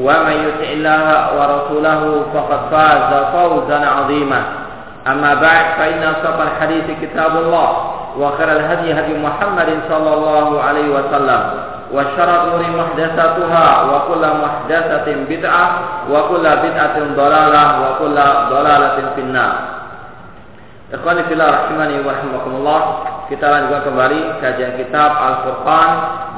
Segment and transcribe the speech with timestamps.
[0.00, 1.06] ومن يطع الله
[1.38, 2.02] ورسوله
[2.34, 4.42] فقد فاز فوزا عظيما
[5.06, 7.70] أما بعد فإن أصدق الحديث كتاب الله
[8.18, 11.40] وخير الهدي هدي محمد صلى الله عليه وسلم
[11.94, 15.66] وشر الأمور محدثاتها وكل محدثة بدعة
[16.10, 18.16] وكل بدعة ضلالة وكل
[18.54, 19.52] ضلالة في النار
[20.90, 22.80] Ikhwani fillah rahimani wa rahimakumullah.
[23.30, 25.90] Kita lanjutkan kembali kajian kitab Al-Furqan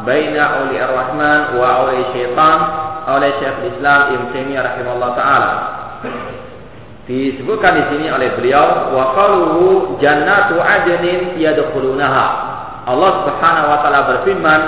[0.04, 5.51] Baina Uli Ar-Rahman wa Uli Syaitan oleh Syekh Islam Ibn Taimiyah rahimahullah taala.
[7.07, 12.27] Disebutkan di sini oleh beliau wa qaluhu jannatu adnin yadkhulunaha.
[12.83, 14.61] Allah Subhanahu wa taala berfirman,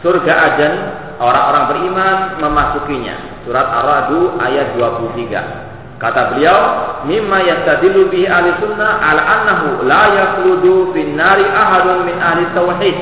[0.00, 0.74] surga Aden
[1.20, 3.44] orang-orang beriman memasukinya.
[3.44, 6.00] Surat Ar-Ra'd ayat 23.
[6.00, 6.60] Kata beliau,
[7.08, 12.96] mimma yastadilu bihi ahli sunnah ala annahu la yakhludu fin nari ahadun min ahli tauhid.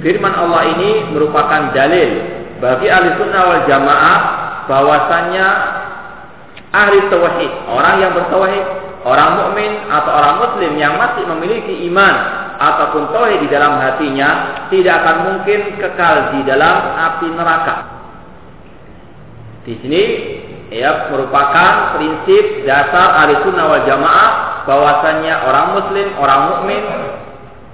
[0.00, 4.18] Firman Allah ini merupakan dalil bagi ahli sunnah wal jamaah
[4.68, 5.46] bahwasannya
[6.70, 8.64] ahli tauhid, orang yang bertauhid,
[9.02, 12.14] orang mukmin atau orang muslim yang masih memiliki iman
[12.60, 14.28] ataupun tauhid di dalam hatinya
[14.68, 17.76] tidak akan mungkin kekal di dalam api neraka.
[19.64, 20.02] Di sini
[20.70, 24.30] ya merupakan prinsip dasar ahli sunnah wal jamaah
[24.68, 26.82] bahwasannya orang muslim, orang mukmin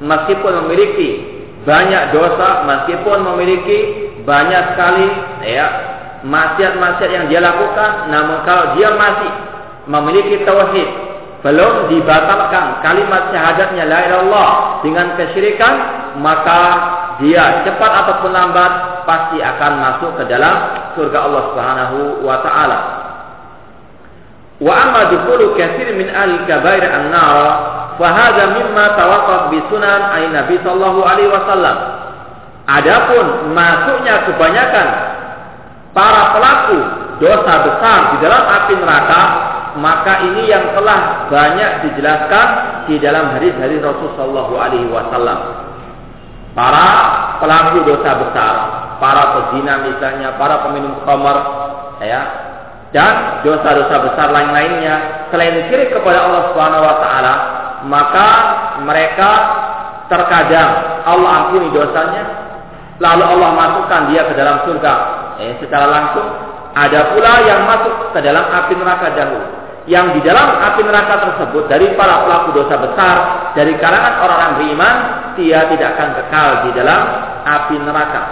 [0.01, 1.11] meskipun memiliki
[1.67, 5.07] banyak dosa, meskipun memiliki banyak sekali
[5.47, 5.67] ya
[6.27, 9.31] maksiat-maksiat yang dia lakukan, namun kalau dia masih
[9.87, 10.89] memiliki tauhid,
[11.47, 14.51] belum dibatalkan kalimat syahadatnya la ilallah
[14.83, 15.75] dengan kesyirikan,
[16.19, 16.61] maka
[17.23, 18.73] dia cepat ataupun lambat
[19.07, 20.55] pasti akan masuk ke dalam
[20.99, 22.79] surga Allah Subhanahu wa taala.
[24.57, 27.37] Wa amma dukhulu katsir min ahli kabair an-nar
[28.01, 31.77] fa hadha mimma tawaqqaf bi sunan ay Nabi sallallahu alaihi wasallam.
[32.67, 34.89] Adapun masuknya kebanyakan
[35.95, 36.79] para pelaku
[37.23, 39.23] dosa besar di dalam api neraka,
[39.79, 42.47] maka ini yang telah banyak dijelaskan
[42.91, 45.39] di dalam hadis-hadis Rasulullah alaihi wasallam.
[46.57, 46.89] Para
[47.39, 48.55] pelaku dosa besar,
[48.99, 51.37] para pezina misalnya, para peminum khamar,
[52.01, 52.23] ya,
[52.97, 57.35] dan dosa-dosa besar lain-lainnya selain syirik kepada Allah Subhanahu wa taala,
[57.87, 58.29] maka
[58.89, 59.31] mereka
[60.09, 62.46] terkadang Allah ampuni dosanya,
[63.01, 64.95] lalu Allah masukkan dia ke dalam surga
[65.41, 66.29] eh, secara langsung.
[66.77, 69.49] Ada pula yang masuk ke dalam api neraka dahulu.
[69.87, 73.17] Yang di dalam api neraka tersebut dari para pelaku dosa besar
[73.57, 74.95] dari kalangan orang-orang beriman,
[75.39, 77.01] dia tidak akan kekal di dalam
[77.47, 78.23] api neraka.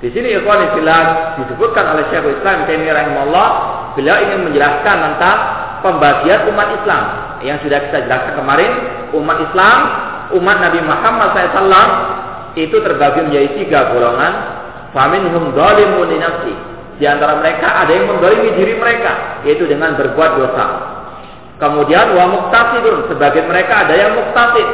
[0.00, 3.48] Di sini ikhwan fillah disebutkan oleh Syekh Islam Taimiyah rahimahullah,
[3.92, 5.36] beliau ingin menjelaskan tentang
[5.84, 7.04] pembagian umat Islam
[7.44, 8.72] yang sudah kita jelaskan kemarin.
[9.12, 9.78] Umat Islam,
[10.40, 14.32] umat Nabi Muhammad SAW itu terbagi menjadi tiga golongan.
[14.90, 16.54] Faminhum zalimun li.
[16.98, 20.66] Di antara mereka ada yang mendolimi diri mereka, yaitu dengan berbuat dosa.
[21.56, 24.68] Kemudian wa muqtasidun, sebagian mereka ada yang muqtasid,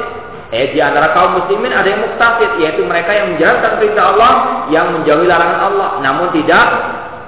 [0.54, 4.32] Eh di antara kaum muslimin ada yang muktafid yaitu mereka yang menjalankan perintah Allah
[4.70, 6.66] yang menjauhi larangan Allah namun tidak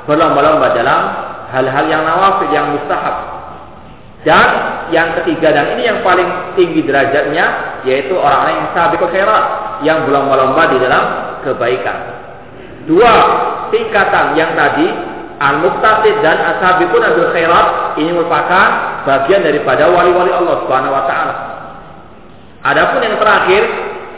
[0.06, 1.03] berlomba-lomba dalam
[1.50, 3.38] hal-hal yang nawafil yang mustahab.
[4.26, 4.48] Dan
[4.90, 6.26] yang ketiga dan ini yang paling
[6.58, 9.44] tinggi derajatnya yaitu orang-orang yang sabiqul khairat
[9.86, 11.04] yang berlomba-lomba di dalam
[11.46, 11.98] kebaikan.
[12.90, 13.12] Dua
[13.70, 14.90] tingkatan yang tadi
[15.38, 17.66] al-muqtasid dan as-sabiqun khairat
[18.02, 18.68] ini merupakan
[19.06, 21.34] bagian daripada wali-wali Allah Subhanahu wa taala.
[22.66, 23.62] Adapun yang terakhir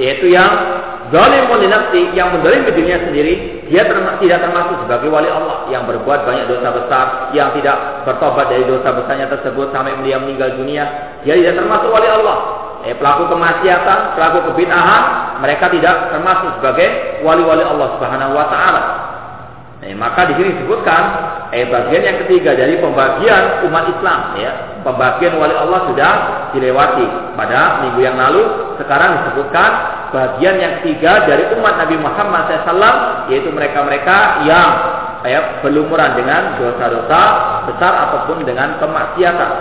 [0.00, 0.79] yaitu yang
[1.10, 6.46] zalimun nafsi yang menzalim dirinya sendiri, dia tidak termasuk sebagai wali Allah yang berbuat banyak
[6.46, 10.84] dosa besar, yang tidak bertobat dari dosa besarnya tersebut sampai dia meninggal dunia,
[11.26, 12.38] dia tidak termasuk wali Allah.
[12.80, 15.04] Eh, pelaku kemaksiatan, pelaku kebid'ahan,
[15.44, 18.82] mereka tidak termasuk sebagai wali-wali Allah Subhanahu wa taala.
[19.80, 21.02] Eh, maka di sini disebutkan
[21.56, 24.80] eh bagian yang ketiga dari pembagian umat Islam ya.
[24.80, 26.12] Pembagian wali Allah sudah
[26.56, 27.04] dilewati
[27.36, 28.44] pada minggu yang lalu.
[28.80, 29.70] Sekarang disebutkan
[30.10, 34.70] bagian yang ketiga dari umat Nabi Muhammad SAW yaitu mereka-mereka yang
[35.26, 37.22] ya, berlumuran dengan dosa-dosa
[37.70, 39.52] besar ataupun dengan kemaksiatan.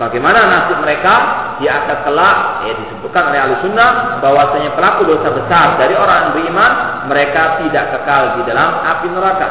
[0.00, 1.14] Bagaimana nasib mereka
[1.60, 2.64] di akhir kelak?
[2.64, 6.72] Ya disebutkan oleh ahli sunnah bahwasanya pelaku dosa besar dari orang beriman
[7.04, 9.48] mereka tidak kekal di dalam api neraka.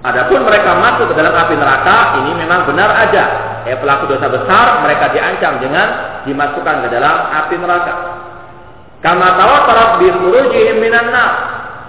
[0.00, 3.24] Adapun mereka masuk ke dalam api neraka ini memang benar ada
[3.66, 5.86] ya pelaku dosa besar mereka diancam dengan
[6.30, 8.19] dimasukkan ke dalam api neraka.
[9.00, 11.08] Kama tawatarat bi khurujihim minan.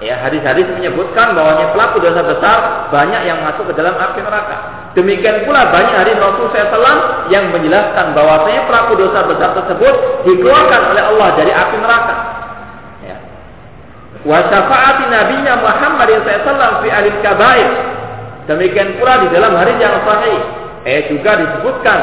[0.01, 4.57] Ya, hadis-hadis menyebutkan bahwanya pelaku dosa besar banyak yang masuk ke dalam api neraka.
[4.97, 11.03] Demikian pula banyak hadis Rasul SAW yang menjelaskan bahwasanya pelaku dosa besar tersebut dikeluarkan oleh
[11.05, 12.15] Allah dari api neraka.
[13.05, 13.17] Ya.
[14.25, 17.69] Wa syafaati nabinya Muhammad SAW fi ahli kabair.
[18.49, 20.41] Demikian pula di dalam hadis yang sahih.
[20.81, 21.99] Eh juga disebutkan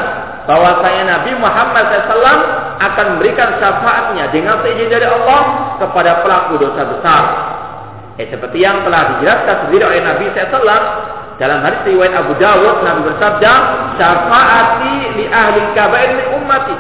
[0.47, 7.23] bahwasanya Nabi Muhammad SAW akan memberikan syafaatnya dengan seizin dari Allah kepada pelaku dosa besar.
[8.19, 10.83] Eh, seperti yang telah dijelaskan sendiri oleh Nabi SAW
[11.39, 13.53] dalam hadis riwayat Abu Dawud Nabi bersabda,
[13.95, 16.75] "Syafaati li ahli kabair min ummati."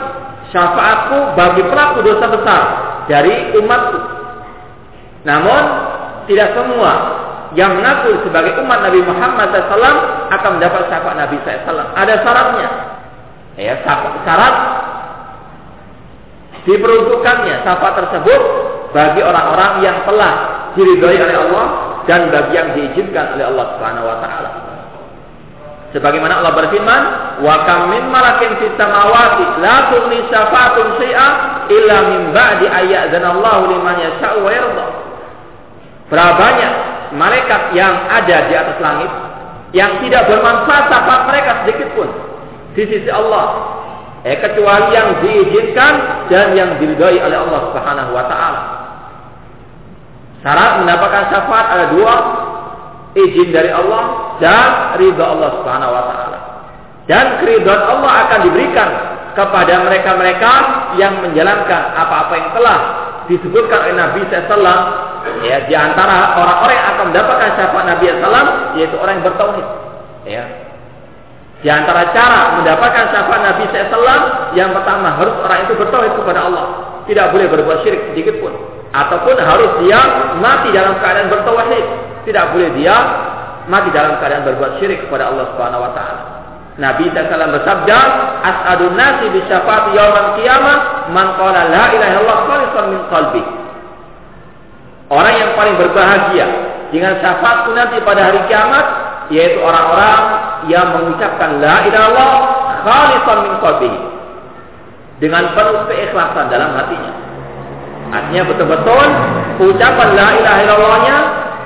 [0.50, 2.62] Syafaatku bagi pelaku dosa besar
[3.06, 3.98] dari umatku.
[5.22, 5.62] Namun
[6.26, 6.92] tidak semua
[7.56, 11.94] yang mengaku sebagai umat Nabi Muhammad SAW akan mendapat syafaat Nabi SAW.
[11.94, 12.68] Ada syaratnya.
[13.58, 14.54] Ya, syarat
[16.68, 18.40] diperuntukkannya syafaat tersebut
[18.92, 20.32] bagi orang-orang yang telah
[20.76, 21.66] diridhoi oleh Allah
[22.04, 24.50] dan bagi yang diizinkan oleh Allah Subhanahu wa taala.
[25.88, 27.02] Sebagaimana Allah berfirman,
[27.40, 31.28] "Wa kam min malakin fis samawati la tughni syafa'atun syai'a
[31.72, 34.86] illa min ba'di ayyadzanallahu liman yasha'u wa yarda."
[36.12, 36.72] Berapa banyak
[37.16, 39.08] malaikat yang ada di atas langit
[39.72, 42.08] yang tidak bermanfaat syafaat mereka sedikit pun
[42.76, 43.77] di sisi Allah
[44.26, 48.62] eh kecuali yang diizinkan dan yang diridhai oleh Allah Subhanahu wa taala.
[50.42, 52.14] Syarat mendapatkan syafaat ada dua,
[53.14, 56.38] izin dari Allah dan ridha Allah Subhanahu wa taala.
[57.06, 58.88] Dan keridhaan Allah akan diberikan
[59.32, 60.52] kepada mereka-mereka
[60.98, 62.78] yang menjalankan apa-apa yang telah
[63.30, 64.80] disebutkan oleh Nabi SAW
[65.46, 69.66] ya di antara orang-orang yang akan mendapatkan syafaat Nabi SAW yaitu orang yang bertauhid
[70.26, 70.44] ya
[71.58, 76.64] di antara cara mendapatkan syafaat Nabi SAW yang pertama harus orang itu bertauhid kepada Allah
[77.08, 78.52] tidak boleh berbuat syirik sedikit pun
[78.93, 80.00] ataupun harus dia
[80.40, 81.84] mati dalam keadaan bertauhid.
[82.28, 82.96] Tidak boleh dia
[83.69, 86.20] mati dalam keadaan berbuat syirik kepada Allah Subhanahu wa taala.
[86.78, 87.99] Nabi SAW bersabda,
[88.44, 90.76] "As'adun nasi bi syafaati yaumil qiyamah
[91.11, 93.43] man qala la ilaha illallah khalisan min qalbi."
[95.08, 96.46] Orang yang paling berbahagia
[96.93, 100.22] dengan syafaatku nanti pada hari kiamat yaitu orang-orang
[100.72, 102.34] yang mengucapkan la ilaha illallah
[102.84, 103.38] khalisan
[105.19, 107.12] dengan penuh keikhlasan dalam hatinya.
[108.08, 109.06] Artinya betul-betul
[109.69, 111.16] ucapan la ilaha illallahnya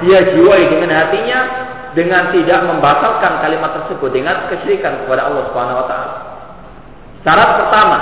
[0.03, 1.41] dia jiwai dengan hatinya
[1.93, 6.15] dengan tidak membatalkan kalimat tersebut dengan kesyirikan kepada Allah Subhanahu wa taala.
[7.23, 7.99] Syarat pertama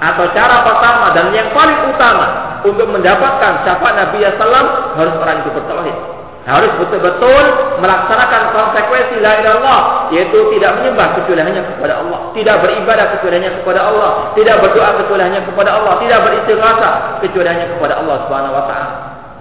[0.00, 2.26] atau cara pertama dan yang paling utama
[2.62, 6.19] untuk mendapatkan syafaat Nabi sallam harus orang itu bertauhid
[6.50, 7.44] harus betul-betul
[7.78, 9.80] melaksanakan konsekuensi la ilallah
[10.10, 14.90] yaitu tidak menyembah kecuali hanya kepada Allah, tidak beribadah kecuali hanya kepada Allah, tidak berdoa
[14.98, 18.94] kecuali hanya kepada Allah, tidak beristighatsah kecuali hanya kepada Allah Subhanahu wa taala.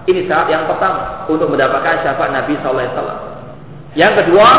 [0.09, 3.19] Ini syarat yang pertama untuk mendapatkan syafaat Nabi wasallam.
[3.97, 4.49] Yang kedua,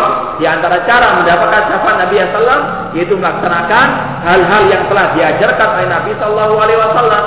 [0.43, 2.65] di antara cara mendapatkan syafaat Nabi sallallahu
[2.99, 3.87] yaitu melaksanakan
[4.27, 7.25] hal-hal yang telah diajarkan oleh Nabi wasallam.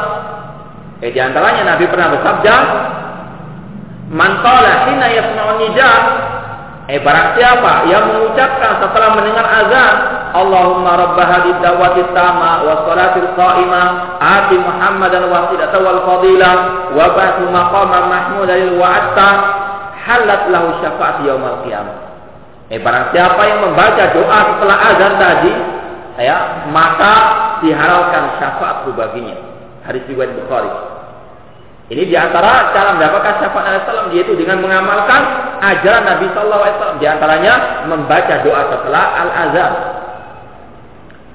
[1.03, 2.55] Eh, di antaranya Nabi pernah bersabda,
[4.13, 5.93] Man qala hina yasma'un nida
[6.83, 9.95] Eh barang siapa yang mengucapkan setelah mendengar azan
[10.35, 16.55] Allahumma rabb hadhihi da'wati tama wa salatil qa'imah ati Muhammadan wasilata wal fadilah
[16.91, 19.29] wa ba'thu maqama mahmudan wa'atta
[20.03, 21.97] halat lahu syafaat yaumil qiyamah.
[22.67, 25.53] Eh barang siapa yang membaca doa setelah azan tadi
[26.19, 27.15] ya maka
[27.63, 29.39] diharapkan syafaat baginya.
[29.87, 30.92] Hadis riwayat Bukhari.
[31.93, 35.21] Ini di antara cara mendapatkan syafaat Nabi Sallam yaitu dengan mengamalkan
[35.61, 36.97] ajaran Nabi Sallallahu Alaihi Wasallam.
[36.97, 37.53] Di antaranya
[37.85, 39.73] membaca doa setelah al azan.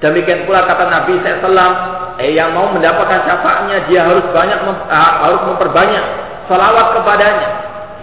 [0.03, 1.71] Demikian pula kata Nabi Sallam,
[2.19, 6.03] eh, yang mau mendapatkan syafaatnya dia harus banyak mem, uh, harus memperbanyak
[6.51, 7.49] salawat kepadanya,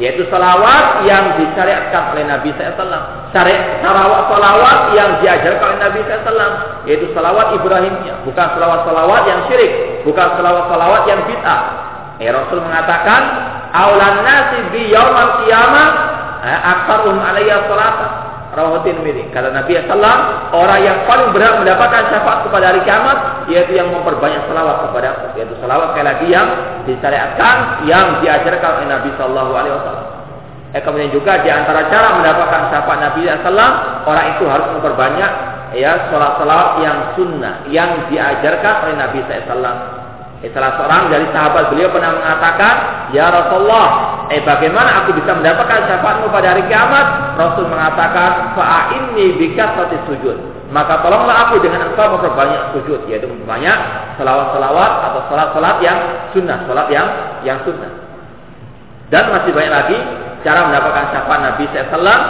[0.00, 3.36] yaitu salawat yang disyariatkan oleh Nabi SAW.
[3.36, 6.52] Syariat salawat salawat yang diajarkan oleh Nabi SAW,
[6.88, 9.72] yaitu salawat Ibrahimnya, bukan salawat salawat yang syirik,
[10.08, 11.95] bukan salawat salawat yang bid'ah.
[12.16, 13.22] Eh Rasul mengatakan,
[13.76, 15.88] "Aulan nasi bi yaumal qiyamah
[16.44, 19.28] eh, aktsarum alayya salatan." Rawahu Tirmidzi.
[19.36, 24.40] Kata Nabi sallallahu orang yang paling berhak mendapatkan syafaat kepada hari kiamat yaitu yang memperbanyak
[24.48, 25.24] selawat kepada aku.
[25.36, 26.48] Yaitu selawat sekali lagi yang
[26.88, 30.06] disyariatkan, yang diajarkan oleh Nabi sallallahu alaihi wasallam.
[30.72, 35.30] Eh, kemudian juga di antara cara mendapatkan syafaat Nabi sallallahu orang itu harus memperbanyak
[35.76, 40.05] ya salat salawat yang sunnah yang diajarkan oleh Nabi sallallahu
[40.44, 42.74] Eh, salah seorang dari sahabat beliau pernah mengatakan,
[43.16, 43.88] Ya Rasulullah,
[44.28, 47.38] eh bagaimana aku bisa mendapatkan syafaatmu pada hari kiamat?
[47.40, 50.56] Rasul mengatakan, Fa'inni bikasrati sujud.
[50.66, 53.78] maka tolonglah aku dengan engkau memperbanyak sujud yaitu memperbanyak
[54.18, 55.98] selawat-selawat atau salat-salat yang
[56.34, 57.06] sunnah salat yang
[57.46, 57.86] yang sunnah
[59.14, 59.98] dan masih banyak lagi
[60.42, 62.22] cara mendapatkan syafaat Nabi SAW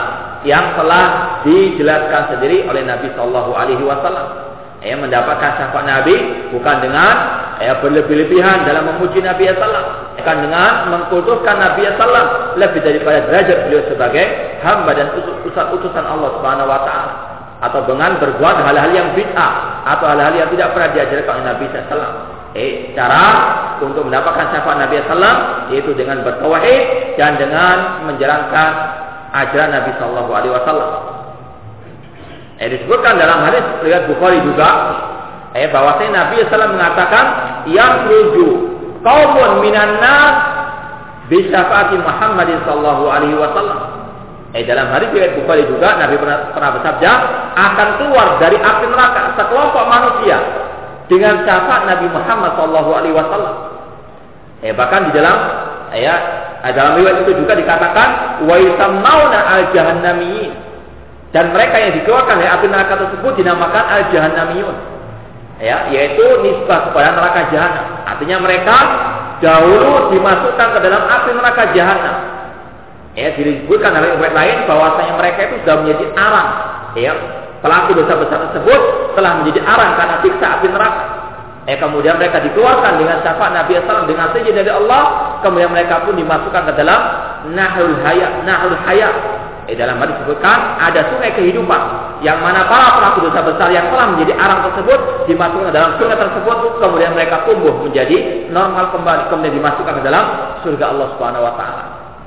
[0.45, 1.05] yang telah
[1.49, 4.46] dijelaskan sendiri oleh Nabi Shallallahu Alaihi Wasallam.
[4.85, 6.15] Ya, mendapatkan syafaat Nabi
[6.53, 7.15] bukan dengan
[7.59, 13.83] ya, berlebih-lebihan dalam memuji Nabi SAW, bukan dengan mengkuduskan Nabi SAW lebih daripada derajat beliau
[13.89, 14.25] sebagai
[14.61, 15.17] hamba dan
[15.49, 17.15] utusan Allah Subhanahu Wa Taala
[17.57, 22.15] atau dengan berbuat hal-hal yang bid'ah atau hal-hal yang tidak pernah diajarkan oleh Nabi SAW.
[22.57, 23.25] Eh, cara
[23.81, 28.71] untuk mendapatkan syafaat Nabi SAW yaitu dengan bertauhid dan dengan menjalankan
[29.33, 31.16] ajaran Nabi Shallallahu Alaihi Wasallam.
[32.57, 34.69] Eh, disebutkan dalam hadis riwayat Bukhari juga,
[35.53, 37.25] eh bahwasanya Nabi SAW mengatakan
[37.69, 38.49] yang ruju
[39.05, 40.35] kaumun minan nas
[41.29, 43.81] bisyafaati Muhammadin Shallallahu Alaihi Wasallam.
[44.57, 47.13] Eh dalam hadis riwayat Bukhari juga Nabi pernah, pernah bersabda
[47.61, 50.39] akan keluar dari api neraka sekelompok manusia
[51.13, 53.57] dengan syafaat Nabi Muhammad Shallallahu Alaihi Wasallam.
[54.65, 55.37] Eh bahkan di dalam
[55.93, 56.15] ya
[56.73, 60.66] dalam riwayat itu juga dikatakan wa yusammauna al-jahannamiyin.
[61.35, 64.77] Dan mereka yang dikeluarkan dari api neraka tersebut dinamakan al-jahannamiyun.
[65.57, 67.87] Ya, yaitu nisbah kepada neraka jahanam.
[68.05, 68.77] Artinya mereka
[69.41, 72.17] dahulu dimasukkan ke dalam api neraka jahanam.
[73.17, 76.49] Ya, disebutkan dalam riwayat lain bahwasanya mereka itu sudah menjadi arang.
[76.97, 77.13] Ya,
[77.65, 78.81] pelaku dosa besar tersebut
[79.17, 81.05] telah menjadi arang karena siksa api neraka.
[81.67, 85.35] Eh kemudian mereka dikeluarkan dengan syafaat Nabi SAW dengan seizin dari Allah.
[85.43, 87.01] Kemudian mereka pun dimasukkan ke dalam
[87.59, 88.47] Nahrul Hayat.
[88.47, 89.15] Nahrul Hayat.
[89.67, 91.81] Eh dalam hadis disebutkan ada sungai kehidupan
[92.23, 96.57] yang mana para pelaku dosa besar yang telah menjadi arang tersebut dimasukkan dalam sungai tersebut
[96.79, 100.25] kemudian mereka tumbuh menjadi normal kembali kemudian dimasukkan ke dalam
[100.63, 101.85] surga Allah Subhanahu wa taala.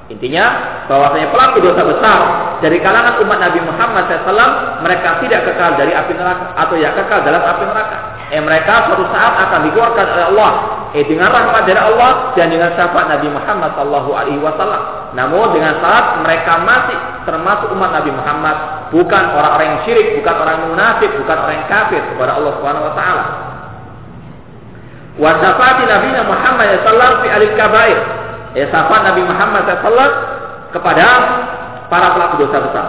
[0.10, 0.46] Intinya
[0.90, 2.20] bahwasanya pelaku dosa besar
[2.66, 7.24] dari kalangan umat Nabi Muhammad SAW mereka tidak kekal dari api neraka atau ya kekal
[7.24, 7.98] dalam api neraka
[8.34, 10.52] eh mereka suatu saat akan dikeluarkan oleh Allah
[10.90, 15.14] eh dengan rahmat dari Allah dan dengan syafaat Nabi Muhammad sallallahu alaihi wasallam.
[15.14, 16.98] Namun dengan saat mereka masih
[17.30, 18.56] termasuk umat Nabi Muhammad,
[18.90, 22.94] bukan orang-orang yang syirik, bukan orang munafik, bukan orang yang kafir kepada Allah Subhanahu wa
[22.98, 23.26] taala.
[25.20, 27.98] Wa syafaati Nabi Muhammad sallallahu fi alil kabair.
[28.58, 30.16] Eh syafaat Nabi Muhammad sallallahu
[30.74, 31.06] kepada
[31.90, 32.88] para pelaku dosa besar.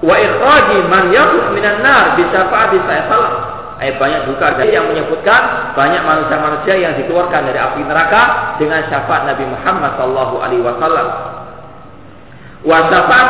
[0.00, 5.76] Wa ikhraji man yakhruj minan nar bi syafaati sallallahu Eh, banyak juga dari yang menyebutkan
[5.76, 11.08] banyak manusia-manusia yang dikeluarkan dari api neraka dengan syafaat Nabi Muhammad Sallallahu Alaihi Wasallam.
[12.64, 13.28] Wa syafaat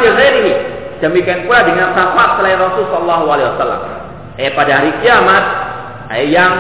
[1.02, 3.82] demikian pula dengan syafaat selain Rasul Sallallahu Alaihi Wasallam.
[4.38, 5.44] Eh pada hari kiamat
[6.14, 6.54] eh, yang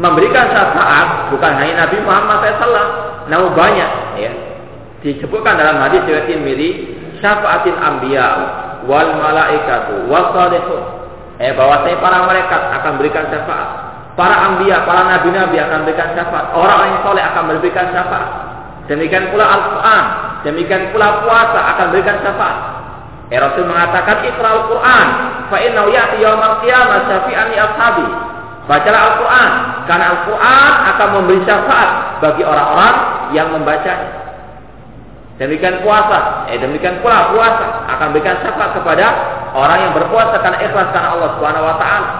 [0.00, 2.88] memberikan syafaat bukan hanya Nabi Muhammad SAW,
[3.28, 3.90] namun banyak
[4.24, 4.32] ya
[5.04, 6.70] disebutkan dalam hadis riwayat Tirmidzi
[7.20, 8.28] syafaatin anbiya
[8.88, 11.00] wal malaikatu salihun
[11.40, 13.68] eh bahwasanya para malaikat akan berikan syafaat,
[14.12, 18.28] para ambia, para nabi-nabi akan berikan syafaat, orang yang soleh akan memberikan syafaat.
[18.92, 20.04] Demikian pula Al-Quran,
[20.44, 22.58] demikian pula puasa akan berikan syafaat.
[23.32, 25.06] Eh Rasul mengatakan Iqra Al-Quran,
[25.48, 28.06] fa innahu ya'ti yaumal qiyamah syafi'an ashabi.
[28.68, 29.50] Bacalah Al-Quran,
[29.88, 32.96] karena Al-Quran akan memberi syafaat bagi orang-orang
[33.32, 34.19] yang membacanya.
[35.40, 39.06] Demikian puasa, eh demikian pula puasa akan berikan syafaat kepada
[39.56, 42.10] orang yang berpuasa karena ikhlas karena Allah Subhanahu wa taala.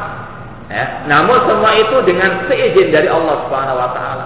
[0.73, 4.25] Ya, namun semua itu dengan seizin dari Allah Subhanahu wa taala.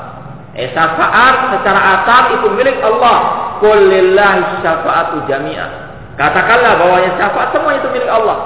[0.54, 3.16] Eh syafaat secara asal itu milik Allah.
[3.58, 5.70] Kullillahi syafaatu jami'ah.
[6.14, 8.38] Katakanlah bahwa yang syafaat semua itu milik Allah.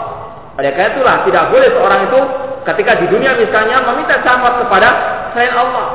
[0.56, 2.20] Oleh karena itulah tidak boleh seorang itu
[2.64, 4.88] ketika di dunia misalnya meminta syafaat kepada
[5.36, 5.86] selain Allah.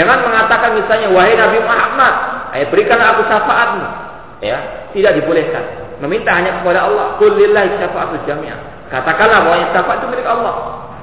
[0.00, 2.14] Jangan mengatakan misalnya wahai Nabi Muhammad,
[2.54, 3.86] ayo berikanlah aku syafaatmu.
[4.38, 4.58] Ya,
[4.94, 5.64] tidak dibolehkan.
[5.98, 7.18] Meminta hanya kepada Allah.
[7.18, 8.88] Kulillahi syafa'atu jami'ah.
[8.88, 10.54] Katakanlah bahwa syafaat itu milik Allah.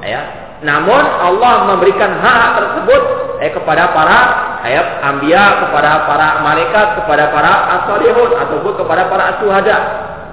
[0.02, 0.22] Ya.
[0.64, 3.02] Namun Allah memberikan hak tersebut
[3.44, 4.20] eh, kepada para
[4.64, 9.78] ayat ambia, kepada para malaikat, kepada para asolihun ataupun kepada para asuhada.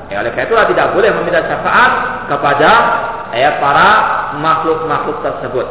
[0.08, 1.92] Ya, oleh karena itulah tidak boleh meminta syafaat
[2.30, 2.70] kepada
[3.34, 3.88] ayat para
[4.38, 5.66] makhluk-makhluk tersebut.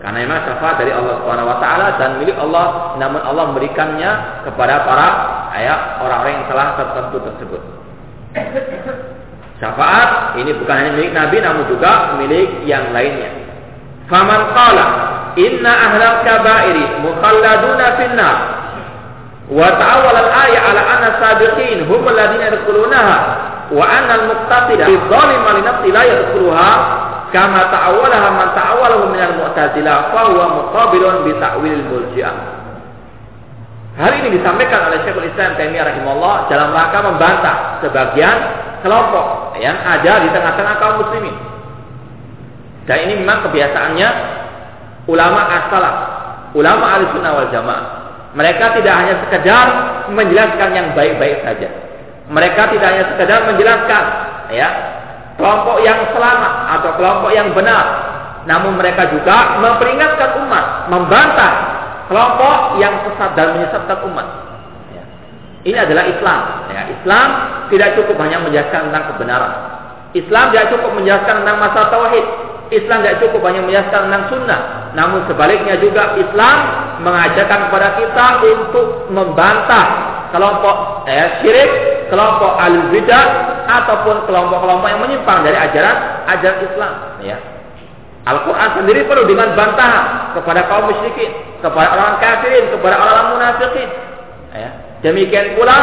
[0.00, 4.10] Karena memang syafaat dari Allah Subhanahu wa taala dan milik Allah, namun Allah memberikannya
[4.48, 5.08] kepada para
[5.52, 7.60] ayat orang-orang yang telah tertentu tersebut.
[9.60, 13.28] Syafaat ini bukan hanya milik Nabi namun juga milik yang lainnya.
[14.08, 14.86] Faman qala
[15.36, 18.36] inna ahlal kaba'iri mukhalladuna finnar
[19.52, 23.16] wa ta'awwal al-ayat ala anna sabiqin hum alladziina yadkhulunaha
[23.70, 26.70] wa anna al-muqtasida bi dhalim li nafsi la yadkhuluha
[27.30, 32.36] kama ta'awwalaha man ta'awwalahu min al-mu'tazilah fa huwa muqabilun bi ta'wil murji'ah.
[33.98, 38.36] Hal ini disampaikan oleh Syekhul Islam Taimiyah rahimahullah dalam rangka membantah sebagian
[38.80, 41.36] kelompok yang ada di tengah-tengah kaum muslimin.
[42.86, 44.08] Dan ini memang kebiasaannya
[45.10, 45.96] ulama as-salaf,
[46.54, 47.86] ulama al-sunnah wal jamaah.
[48.30, 49.66] Mereka tidak hanya sekedar
[50.14, 51.68] menjelaskan yang baik-baik saja.
[52.30, 54.04] Mereka tidak hanya sekedar menjelaskan
[54.54, 54.68] ya
[55.40, 57.84] kelompok yang selamat atau kelompok yang benar.
[58.44, 61.52] Namun mereka juga memperingatkan umat, membantah
[62.12, 64.26] kelompok yang sesat dan menyesatkan umat.
[64.92, 65.04] Ya.
[65.64, 66.40] Ini adalah Islam.
[66.68, 66.82] Ya.
[66.92, 67.28] Islam
[67.72, 69.52] tidak cukup hanya menjelaskan tentang kebenaran.
[70.12, 72.26] Islam tidak cukup menjelaskan tentang masalah tauhid.
[72.70, 74.60] Islam tidak cukup hanya menjelaskan tentang sunnah.
[74.94, 76.56] Namun sebaliknya juga Islam
[77.02, 79.86] mengajarkan kepada kita untuk membantah
[80.30, 81.70] kelompok eh, syirik,
[82.10, 83.26] kelompok al-bidah
[83.70, 86.92] ataupun kelompok-kelompok yang menyimpang dari ajaran ajaran Islam.
[87.22, 87.36] Ya.
[88.28, 91.32] Al-Quran sendiri penuh dengan bantahan kepada kaum musyrikin,
[91.64, 93.88] kepada orang kafirin, kepada orang munafikin.
[94.52, 94.70] Ya.
[95.00, 95.78] Demikian pula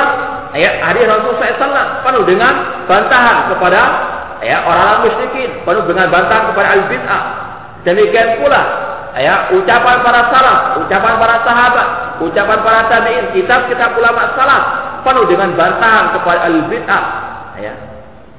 [0.53, 2.53] ya, hadis Rasulullah SAW penuh dengan
[2.86, 3.81] bantahan kepada
[4.46, 7.24] ya orang-orang musyrikin, penuh dengan bantahan kepada al-bid'ah.
[7.88, 8.62] Demikian pula
[9.21, 11.88] ya ucapan para salaf, ucapan para sahabat,
[12.21, 14.63] ucapan para tabi'in, kitab-kitab ulama salaf
[15.05, 17.03] penuh dengan bantahan kepada al-bid'ah.
[17.57, 17.74] Ya.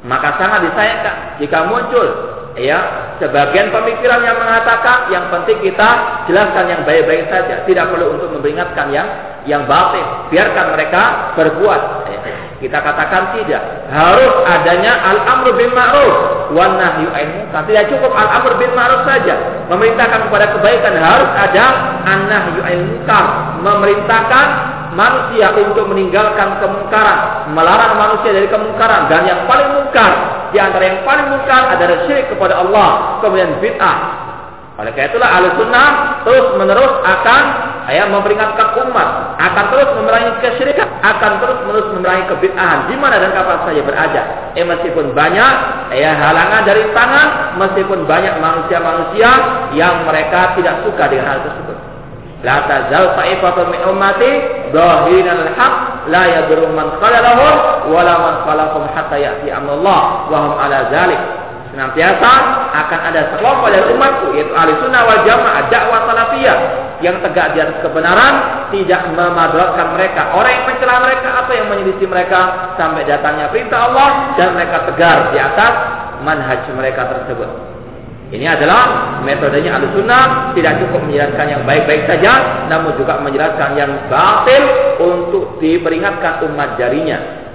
[0.07, 2.07] Maka sangat disayangkan jika muncul
[2.55, 5.91] ya sebagian pemikiran yang mengatakan yang penting kita
[6.31, 9.09] jelaskan yang baik-baik saja, tidak perlu untuk memperingatkan yang
[9.47, 10.31] yang batin.
[10.31, 11.03] Biarkan mereka
[11.35, 11.98] berbuat.
[12.59, 13.63] Kita katakan tidak.
[13.87, 16.15] Harus adanya al-amru bin ma'ruf
[16.55, 17.63] wan nahyu munkar.
[17.71, 19.35] Tidak cukup al-amru bin ma'ruf saja.
[19.71, 21.65] Memerintahkan kepada kebaikan harus ada
[22.03, 23.25] an-nahyu munkar.
[23.63, 24.47] Memerintahkan
[24.99, 30.11] manusia untuk meninggalkan kemungkaran, melarang manusia dari kemungkaran dan yang paling mungkar
[30.51, 33.99] di antara yang paling mungkar adalah syirik kepada Allah, kemudian bid'ah,
[34.79, 35.89] oleh karena itulah ahli sunnah
[36.23, 37.43] terus menerus akan
[37.93, 39.09] ya, memperingatkan umat,
[39.41, 44.23] akan terus memerangi kesyirikan, akan terus menerus memerangi kebid'ahan di mana dan kapan saja berada.
[44.53, 45.53] Eh meskipun banyak
[45.97, 49.31] ya halangan dari tangan, meskipun banyak manusia-manusia
[49.73, 51.77] yang mereka tidak suka dengan hal tersebut.
[52.47, 54.31] La tazal ta'ifatun min ummati
[54.71, 55.75] dhahirin al-haq
[56.07, 57.55] la yadurru man khalalahum
[57.91, 61.19] wa la man khalaqahum hatta ya'ti amrullah wa hum ala dzalik
[61.79, 62.33] senantiasa
[62.75, 66.59] akan ada sekelompok dari umatku yaitu ahli sunnah wal jamaah dakwah salafiyah
[67.07, 68.35] yang tegak di atas kebenaran
[68.75, 70.35] tidak memadaratkan mereka.
[70.35, 72.75] Orang yang mencela mereka atau yang menyelisih mereka?
[72.75, 75.73] Sampai datangnya perintah Allah dan mereka tegar di atas
[76.27, 77.47] manhaj mereka tersebut.
[78.35, 78.83] Ini adalah
[79.23, 84.63] metodenya ahli sunnah tidak cukup menjelaskan yang baik-baik saja namun juga menjelaskan yang batil
[84.99, 87.48] untuk diperingatkan umat jarinya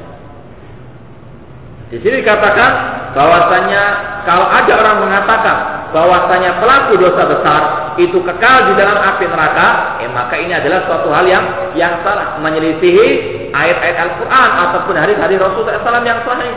[1.93, 2.71] di sini dikatakan
[3.13, 3.83] bahwasanya
[4.25, 5.57] kalau ada orang mengatakan
[5.93, 7.61] bahwasanya pelaku dosa besar
[8.01, 11.45] itu kekal di dalam api neraka, eh maka ini adalah suatu hal yang
[11.77, 13.07] yang salah, menyelisihi
[13.53, 16.53] ayat-ayat Al-Qur'an ataupun hadis-hadis Rasulullah SAW yang sahih.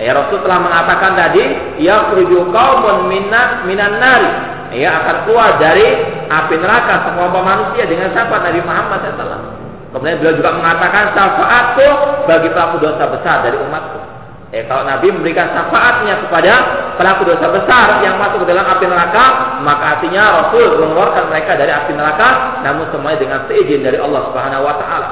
[0.00, 1.44] Eh Rasul telah mengatakan tadi,
[1.84, 4.32] ya khruju qaumun minan minan nari.
[4.72, 5.84] Ya akan keluar dari
[6.32, 9.52] api neraka semua manusia dengan syafaat Nabi Muhammad SAW.
[9.92, 11.88] Kemudian beliau juga mengatakan syafaatku
[12.24, 14.07] bagi pelaku dosa besar dari umatku.
[14.48, 16.52] Eh, kalau Nabi memberikan syafaatnya kepada
[16.96, 21.68] pelaku dosa besar yang masuk ke dalam api neraka, maka artinya Rasul mengeluarkan mereka dari
[21.68, 22.28] api neraka,
[22.64, 25.10] namun semuanya dengan seizin dari Allah Subhanahu Wa Taala.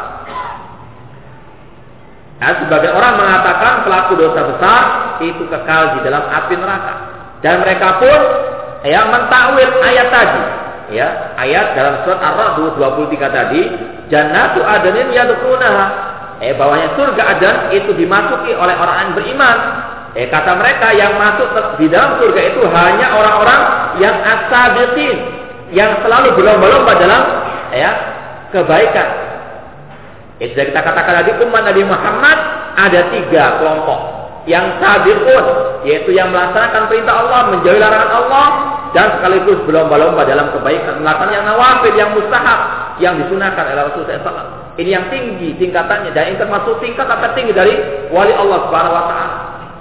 [2.37, 4.83] Nah, sebagai orang mengatakan pelaku dosa besar
[5.21, 6.95] itu kekal di dalam api neraka,
[7.45, 8.21] dan mereka pun
[8.89, 10.43] ya mentakwil ayat tadi,
[10.97, 13.63] ya ayat dalam surat Ar-Ra'd 23 tadi,
[14.09, 19.59] jannatu adnin yadkhunaha eh bahwanya surga Adan itu dimasuki oleh orang yang beriman.
[20.17, 23.61] Eh kata mereka yang masuk di dalam surga itu hanya orang-orang
[24.01, 25.17] yang asabiqin,
[25.73, 27.23] yang selalu berlomba-lomba dalam
[27.73, 27.91] ya
[28.53, 29.09] kebaikan.
[30.37, 32.39] Itu kita katakan tadi umat Nabi Muhammad
[32.77, 34.01] ada tiga kelompok.
[34.47, 35.45] Yang sabiqun,
[35.83, 38.49] yaitu yang melaksanakan perintah Allah, menjauhi larangan Allah,
[38.95, 42.61] dan sekaligus berlomba-lomba dalam kebaikan, melakukan yang nawafil, yang mustahab,
[43.03, 44.49] yang disunahkan oleh Rasulullah SAW.
[44.77, 47.75] Ini yang tinggi tingkatannya dan ini termasuk tingkat tinggi dari
[48.13, 49.37] wali Allah Subhanahu wa taala.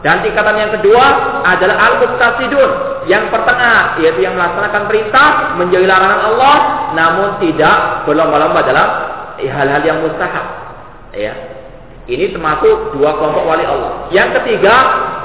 [0.05, 1.05] Dan tingkatan yang kedua
[1.41, 2.71] adalah al-muqtasidun,
[3.09, 6.55] yang pertengah yaitu yang melaksanakan perintah, menjauhi larangan Allah
[6.93, 8.87] namun tidak berlomba-lomba dalam
[9.41, 10.45] hal-hal yang mustahab.
[11.15, 11.54] Ya.
[12.05, 14.05] Ini termasuk dua kelompok wali Allah.
[14.13, 14.75] Yang ketiga,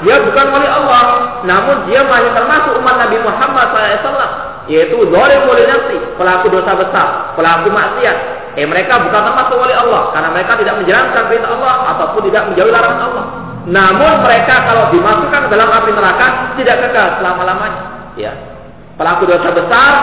[0.01, 1.03] dia bukan wali Allah,
[1.45, 4.31] namun dia masih termasuk umat Nabi Muhammad SAW,
[4.65, 8.17] yaitu zalim nafsi, pelaku dosa besar, pelaku maksiat,
[8.59, 12.71] Eh mereka bukan termasuk wali Allah karena mereka tidak menjalankan perintah Allah ataupun tidak menjauhi
[12.75, 13.25] larangan Allah.
[13.63, 16.27] Namun mereka kalau dimasukkan dalam api neraka
[16.59, 17.81] tidak kekal selama-lamanya.
[18.19, 18.33] Ya.
[18.99, 19.93] Pelaku dosa besar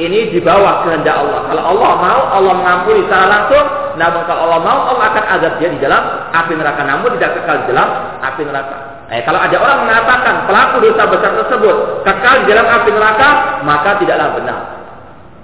[0.00, 1.44] ini di bawah kehendak Allah.
[1.52, 3.66] Kalau Allah mau, Allah mengampuni secara langsung.
[3.94, 6.02] Namun kalau Allah mau, Allah akan azab dia di dalam
[6.34, 6.82] api neraka.
[6.82, 7.88] Namun tidak kekal di dalam
[8.20, 8.76] api neraka.
[9.12, 11.76] Eh, kalau ada orang mengatakan pelaku dosa besar tersebut
[12.08, 13.28] kekal di dalam api neraka,
[13.62, 14.60] maka tidaklah benar.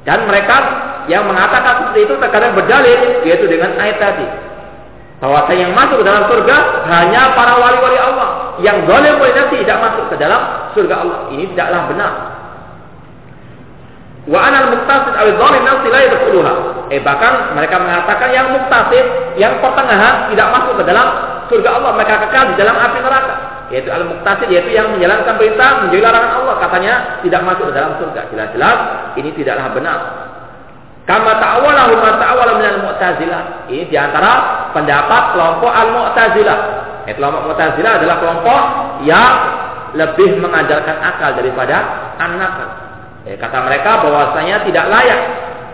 [0.08, 0.56] Dan mereka
[1.12, 4.26] yang mengatakan seperti itu terkadang berdalil yaitu dengan ayat tadi.
[5.20, 6.56] Bahwa yang masuk ke dalam surga
[6.88, 8.56] hanya para wali-wali Allah.
[8.64, 11.18] Yang boleh boleh tidak masuk ke dalam surga Allah.
[11.28, 12.12] Ini tidaklah benar.
[14.30, 16.54] Wa muktasid dhalim nafsi la.
[16.86, 21.06] Eh bahkan mereka mengatakan yang muktasid, yang pertengahan tidak masuk ke dalam
[21.50, 23.34] surga Allah, mereka kekal di dalam api neraka.
[23.74, 26.94] Yaitu al muktasid yaitu yang menjalankan perintah, menjauhi larangan Allah, katanya
[27.26, 28.20] tidak masuk ke dalam surga.
[28.30, 28.78] Jelas-jelas
[29.18, 29.98] ini tidaklah benar.
[31.10, 33.66] Kama ta'awalahu ma ta'awala minal mu'tazilah.
[33.66, 34.30] Ini di antara
[34.70, 36.58] pendapat kelompok al-mu'tazilah.
[37.10, 38.60] Eh, kelompok mu'tazilah adalah kelompok
[39.02, 39.34] yang
[39.98, 41.82] lebih mengandalkan akal daripada
[42.22, 42.89] anak.
[43.28, 45.20] Eh, kata mereka bahwasanya tidak layak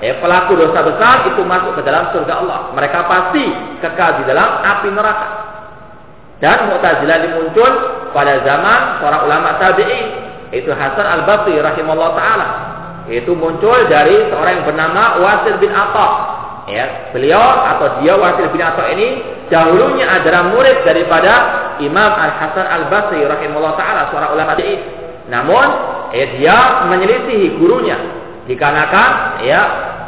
[0.02, 2.60] eh, pelaku dosa besar itu masuk ke dalam surga Allah.
[2.74, 3.44] Mereka pasti
[3.82, 5.28] kekal di dalam api neraka.
[6.36, 7.70] Dan Mu'tazilah dimuncul
[8.12, 10.06] pada zaman seorang ulama tabi'in,
[10.52, 12.46] itu Hasan Al-Basri rahimahullah taala
[13.06, 16.08] itu muncul dari seorang yang bernama Wasil bin Atta.
[16.66, 21.32] Ya, beliau atau dia Wasil bin Atta ini dahulunya adalah murid daripada
[21.78, 24.80] Imam Al Hasan Al Basri rahimahullah taala seorang ulama tabi'in.
[25.26, 25.66] Namun,
[26.16, 26.56] ya, dia
[26.88, 27.98] menyelisihi gurunya
[28.48, 29.60] dikarenakan ya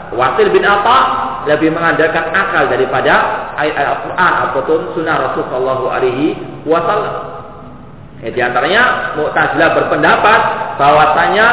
[0.09, 0.99] Wasil bin Atta
[1.44, 3.14] lebih mengandalkan akal daripada
[3.61, 6.33] ayat Al-Quran ataupun sunnah Rasulullah Alaihi
[6.64, 7.14] Wasallam.
[8.25, 10.40] Ya, di antaranya Mu'tazilah berpendapat
[10.81, 11.47] bahwasanya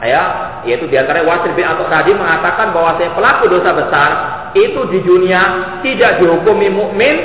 [0.00, 0.22] ya
[0.64, 4.10] yaitu di antara Wasil bin Atok tadi mengatakan bahwa saya pelaku dosa besar
[4.56, 5.42] itu di dunia
[5.84, 7.16] tidak dihukumi mukmin,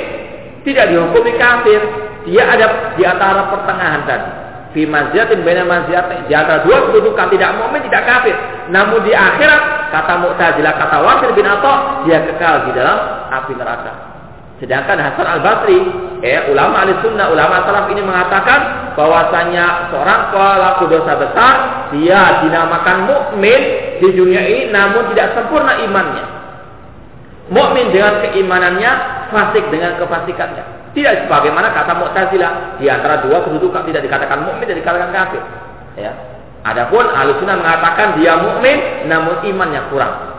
[0.62, 1.80] tidak dihukumi kafir.
[2.26, 4.45] Dia ada di antara pertengahan tadi.
[4.76, 8.36] Fi manzilatin baina manzilatin di antara dua kedudukan tidak mukmin tidak kafir.
[8.68, 13.92] Namun di akhirat kata Mu'tazilah kata Wasil bin Atok dia kekal di dalam api neraka.
[14.60, 15.80] Sedangkan Hasan Al Basri,
[16.20, 21.54] eh, ulama ahli sunnah, ulama salaf ini mengatakan bahwasanya seorang pelaku dosa besar
[21.96, 23.60] dia dinamakan mukmin
[23.96, 26.24] di dunia ini, namun tidak sempurna imannya.
[27.48, 28.92] Mukmin dengan keimanannya,
[29.32, 30.85] fasik dengan kefasikannya.
[30.96, 35.42] Tidak sebagaimana kata Mu'tazilah di antara dua kedudukan tidak dikatakan mukmin dan dikatakan kafir.
[36.00, 36.12] Ya.
[36.64, 40.36] Adapun ahli sunnah mengatakan dia mukmin, namun imannya kurang.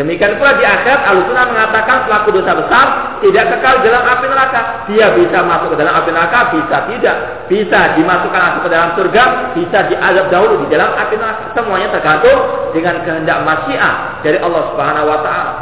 [0.00, 2.86] Demikian pula di akhirat Al-Sunnah mengatakan pelaku dosa besar
[3.20, 4.60] tidak kekal dalam api neraka.
[4.88, 7.16] Dia bisa masuk ke dalam api neraka, bisa tidak.
[7.52, 11.52] Bisa dimasukkan masuk ke dalam surga, bisa diazab dahulu di dalam api neraka.
[11.52, 12.38] Semuanya tergantung
[12.72, 15.52] dengan kehendak masyiah dari Allah Subhanahu wa taala.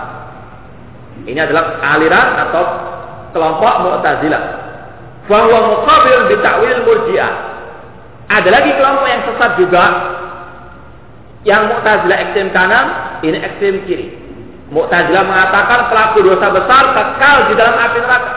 [1.27, 2.65] Ini adalah aliran atau
[3.33, 4.43] kelompok Mu'tazilah.
[5.29, 7.33] Bahwa muqabil bi ta'wil murji'ah.
[8.29, 9.85] Ada lagi kelompok yang sesat juga
[11.47, 12.87] yang Mu'tazilah ekstrem kanan,
[13.25, 14.09] ini ekstrem kiri.
[14.69, 18.33] Mu'tazilah mengatakan pelaku dosa besar kekal di dalam api neraka.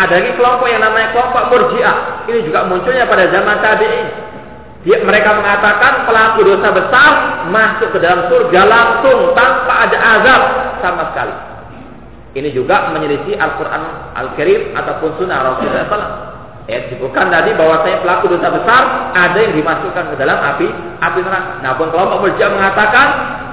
[0.00, 2.24] Ada lagi kelompok yang namanya kelompok Murji'ah.
[2.24, 4.08] Ini juga munculnya pada zaman tabi'in.
[4.80, 7.12] Mereka mengatakan pelaku dosa besar
[7.52, 10.42] masuk ke dalam surga langsung tanpa ada azab
[10.80, 11.49] sama sekali.
[12.30, 13.82] Ini juga menyelisih Al-Quran
[14.14, 16.10] Al-Karim ataupun Sunnah Rasulullah SAW.
[16.70, 20.70] Ya, disebutkan tadi bahwa saya pelaku dosa besar ada yang dimasukkan ke dalam api
[21.02, 21.58] api neraka.
[21.66, 23.06] Namun kelompok murjiah mengatakan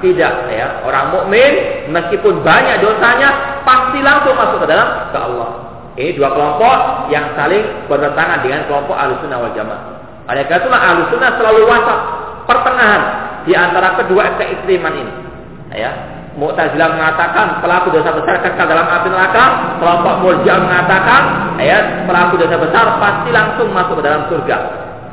[0.05, 1.53] tidak ya orang mukmin
[1.89, 5.49] meskipun banyak dosanya pasti langsung masuk ke dalam ke Allah.
[5.97, 9.81] Ini dua kelompok yang saling bertentangan dengan kelompok alusunah wal jamaah.
[10.29, 11.99] Oleh karena itulah alusunah selalu wasat
[12.45, 13.01] pertengahan
[13.49, 15.13] di antara kedua ekstreman ini.
[15.73, 19.43] Ya, Mu'tazilah mengatakan pelaku dosa besar kekal dalam api neraka,
[19.81, 21.21] kelompok Murji'ah mengatakan
[21.57, 24.57] ya pelaku dosa besar pasti langsung masuk ke dalam surga.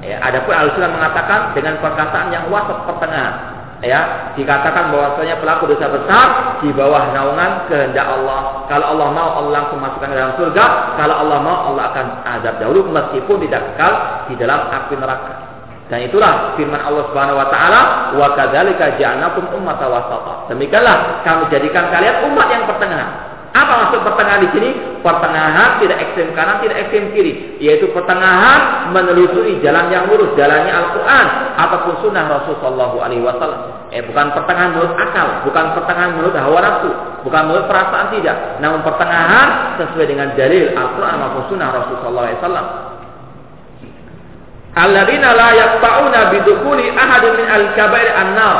[0.04, 3.56] Ya, adapun Al-Sunnah mengatakan dengan perkataan yang wasat pertengahan.
[3.80, 8.68] Ya, dikatakan bahwasanya pelaku dosa besar di bawah naungan kehendak Allah.
[8.68, 10.64] Kalau Allah mau Allah langsung masukkan ke dalam surga,
[11.00, 12.06] kalau Allah mau Allah akan
[12.36, 13.92] azab dahulu meskipun tidak kekal
[14.28, 15.43] di dalam api neraka.
[15.92, 17.80] Dan itulah firman Allah Subhanahu wa taala,
[18.16, 23.34] "Wa kadzalika ja'alnakum ummatan wasata." Demikianlah kami jadikan kalian umat yang pertengahan.
[23.54, 24.70] Apa maksud pertengahan di sini?
[24.98, 31.54] Pertengahan tidak ekstrem kanan, tidak ekstrem kiri, yaitu pertengahan menelusuri jalan yang lurus, jalannya Al-Qur'an
[31.54, 33.86] ataupun sunnah Rasul sallallahu alaihi wasallam.
[33.94, 36.90] Eh bukan pertengahan menurut akal, bukan pertengahan menurut hawa nafsu,
[37.22, 42.40] bukan menurut perasaan tidak, namun pertengahan sesuai dengan dalil Al-Qur'an maupun sunnah Rasul sallallahu alaihi
[42.42, 42.66] wasallam.
[44.74, 48.58] Alladzina la yaqta'una bidukhuli ahadin min al-kaba'ir an-nar.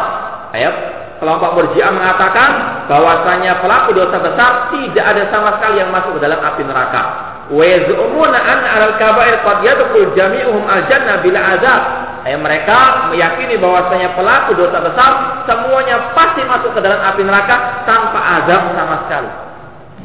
[0.55, 0.75] Ayat
[1.19, 2.51] kelompok Murji'ah mengatakan
[2.87, 7.03] bahwasanya pelaku dosa besar tidak ada sama sekali yang masuk ke dalam api neraka.
[7.51, 11.83] Wa yaz'umuna an al-kaba'ir qad yadkhul jami'uhum al-jannah bila azab.
[12.25, 12.79] Ayat mereka
[13.11, 15.11] meyakini bahwasanya pelaku dosa besar
[15.51, 19.31] semuanya pasti masuk ke dalam api neraka tanpa azab sama sekali.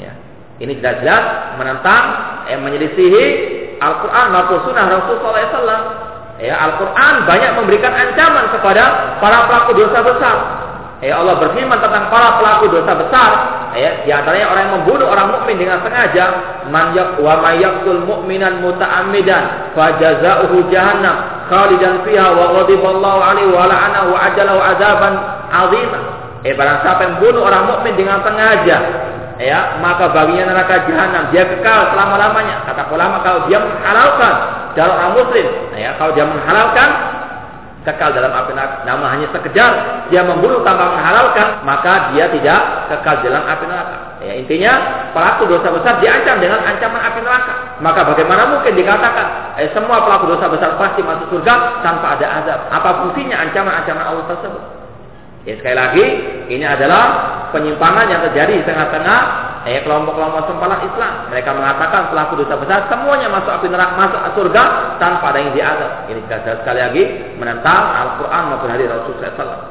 [0.02, 0.12] Ya.
[0.58, 2.04] Ini jelas-jelas menentang,
[2.50, 3.26] eh, menyelisihi
[3.80, 5.84] Al-Quran maupun Sunnah Rasulullah SAW.
[6.39, 10.38] Ya, Al-Quran banyak memberikan ancaman kepada para pelaku dosa besar.
[11.00, 13.32] Ya Allah berfirman tentang para pelaku dosa besar.
[13.72, 16.26] Ya, di antaranya orang yang membunuh orang mukmin dengan sengaja,
[16.68, 24.08] man wa may yaqtul mu'minan muta'ammidan fajaza'uhu jahannam khalidan fiha wa ghadiballahu alaihi wa la'anahu
[24.12, 25.13] wa ajalahu azaban
[25.56, 26.00] 'azima.
[26.44, 28.78] Eh barang siapa yang membunuh orang mukmin dengan sengaja,
[29.39, 34.34] ya maka baginya neraka jahanam dia kekal selama lamanya kata ulama kalau dia menghalalkan
[34.75, 35.47] darah orang muslim
[35.80, 36.89] ya kalau dia menghalalkan
[37.88, 38.84] kekal dalam api neraka.
[38.84, 39.71] Namun hanya sekedar
[40.12, 43.97] dia membunuh tanpa menghalalkan, maka dia tidak kekal dalam api neraka.
[44.19, 44.73] Ya, intinya
[45.15, 47.54] pelaku dosa besar diancam dengan ancaman api neraka.
[47.80, 52.60] Maka bagaimana mungkin dikatakan eh, semua pelaku dosa besar pasti masuk surga tanpa ada azab?
[52.69, 54.79] Apa fungsinya ancaman-ancaman Allah tersebut?
[55.50, 56.06] Ya sekali lagi
[56.54, 57.04] ini adalah
[57.50, 59.20] penyimpangan yang terjadi di tengah-tengah
[59.66, 61.14] eh, kelompok-kelompok sempalan Islam.
[61.34, 64.64] Mereka mengatakan pelaku dosa besar semuanya masuk api neraka, masuk surga
[65.02, 65.92] tanpa ada yang diazab.
[66.14, 67.04] Ini sekali lagi
[67.42, 69.62] menentang Al-Quran maupun hadis Rasulullah SAW.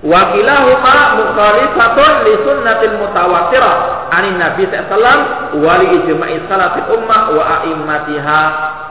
[0.00, 3.76] Wakilahuma mukhalifatun li sunnatil mutawatirah
[4.12, 8.40] anin Nabi SAW wali ijma'i salatil ummah wa a'immatiha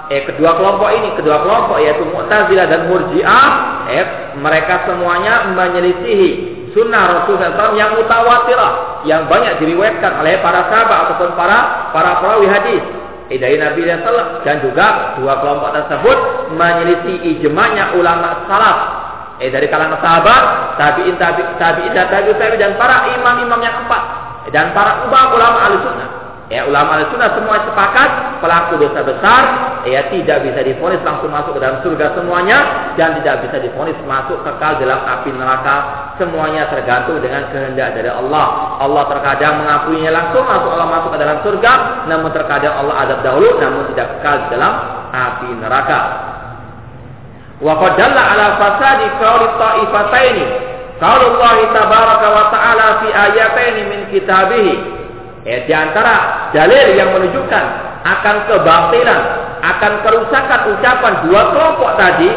[0.09, 3.49] eh, kedua kelompok ini, kedua kelompok yaitu Mu'tazilah dan Murji'ah,
[3.93, 4.05] eh,
[4.41, 6.29] mereka semuanya menyelisihi
[6.73, 12.47] sunnah Rasulullah SAW yang mutawatirah, yang banyak diriwayatkan oleh para sahabat ataupun para para perawi
[12.49, 12.83] hadis.
[13.29, 16.17] Eh, dari Nabi SAW dan juga dua kelompok tersebut
[16.57, 18.77] menyelisih ijma'nya ulama salaf.
[19.39, 20.43] Eh dari kalangan sahabat,
[20.75, 24.03] tabi'in tabi'in tabi'in tabi'in tabi, dan para imam-imam yang empat
[24.49, 26.18] dan para ulama ulama al-sunnah
[26.49, 29.43] Ya, ulama al-sunnah semua sepakat pelaku dosa besar
[29.85, 32.57] ya tidak bisa difonis langsung masuk ke dalam surga semuanya
[32.97, 35.75] dan tidak bisa difonis masuk kekal dalam api neraka.
[36.17, 38.81] Semuanya tergantung dengan kehendak dari Allah.
[38.81, 41.73] Allah terkadang mengampuninya langsung masuk Allah masuk ke dalam surga,
[42.09, 44.73] namun terkadang Allah adab dahulu namun tidak kekal dalam
[45.13, 46.01] api neraka.
[47.62, 50.45] Wa qad dalla ala fasadi qawli ta'ifataini.
[50.97, 54.98] Qaulullah tabaraka wa ta'ala fi ayataini min kitabihi
[55.47, 57.65] Ya, di antara dalil yang menunjukkan
[58.04, 59.21] akan kebatilan,
[59.63, 62.30] akan kerusakan ucapan dua kelompok tadi,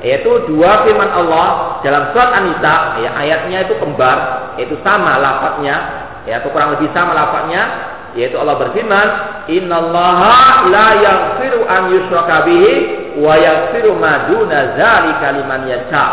[0.00, 5.76] yaitu dua firman Allah dalam surat An-Nisa, ya, ayatnya itu kembar, yaitu sama lafadznya,
[6.24, 9.08] ya, kurang lebih sama lafadznya, yaitu Allah berfirman,
[9.52, 12.72] "Innallaha la yaghfiru an yushraka bihi
[13.20, 16.06] wa yaghfiru ma duna dzalika liman yasha."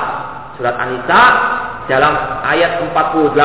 [0.59, 1.23] Surat An-Nisa
[1.91, 2.13] dalam
[2.47, 3.35] ayat 48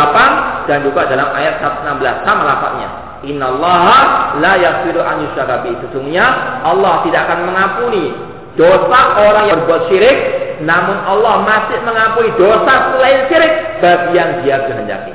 [0.71, 2.89] dan juga dalam ayat 116 sama lafaznya.
[3.27, 6.27] Innallaha la yaghfiru an Sesungguhnya
[6.63, 8.15] Allah tidak akan mengampuni
[8.55, 10.19] dosa orang yang berbuat syirik,
[10.63, 15.15] namun Allah masih mengampuni dosa selain syirik bagi yang Dia kehendaki.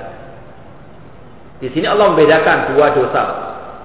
[1.63, 3.23] Di sini Allah membedakan dua dosa.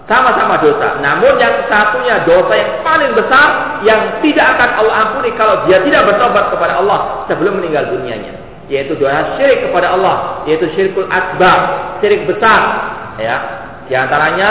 [0.09, 0.99] Sama-sama dosa.
[0.99, 6.11] Namun yang satunya dosa yang paling besar yang tidak akan Allah ampuni kalau dia tidak
[6.11, 11.59] bertobat kepada Allah sebelum meninggal dunianya yaitu doa syirik kepada Allah, yaitu syirkul akbar,
[12.01, 12.61] syirik besar,
[13.17, 13.37] ya.
[13.89, 14.51] Di antaranya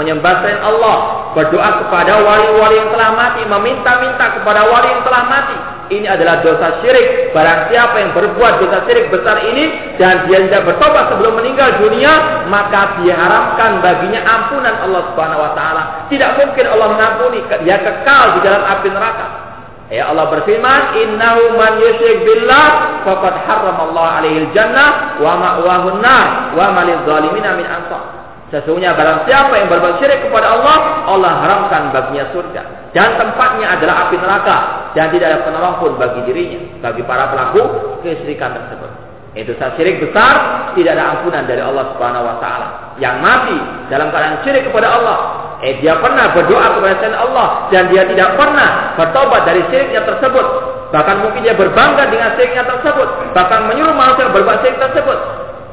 [0.00, 0.96] menyembah selain Allah,
[1.36, 5.56] berdoa kepada wali-wali yang telah mati, meminta-minta kepada wali yang telah mati.
[5.88, 7.36] Ini adalah dosa syirik.
[7.36, 12.44] Barang siapa yang berbuat dosa syirik besar ini dan dia tidak bertobat sebelum meninggal dunia,
[12.48, 15.82] maka diharamkan baginya ampunan Allah Subhanahu wa taala.
[16.08, 19.47] Tidak mungkin Allah mengampuni, dia kekal di dalam api neraka.
[19.88, 26.76] Ya Allah berfirman, "Innahu man yusyrik billah faqad harramallahu alaihi jannah wa ma'wahu nar wa
[26.76, 32.32] ma lidzalimin min ansar." Sesungguhnya barang siapa yang berbuat syirik kepada Allah, Allah haramkan baginya
[32.32, 34.56] surga dan tempatnya adalah api neraka
[34.96, 37.60] dan tidak ada penolong pun bagi dirinya, bagi para pelaku
[38.00, 38.88] kesyirikan tersebut.
[39.36, 40.34] Itu syirik besar,
[40.72, 42.68] tidak ada ampunan dari Allah Subhanahu wa taala.
[42.96, 43.58] Yang mati
[43.92, 45.18] dalam keadaan syirik kepada Allah,
[45.58, 50.46] Eh dia pernah berdoa kepada selain Allah dan dia tidak pernah bertobat dari syiriknya tersebut.
[50.94, 53.34] Bahkan mungkin dia berbangga dengan syiriknya tersebut.
[53.34, 55.18] Bahkan menyuruh manusia berbuat syirik tersebut.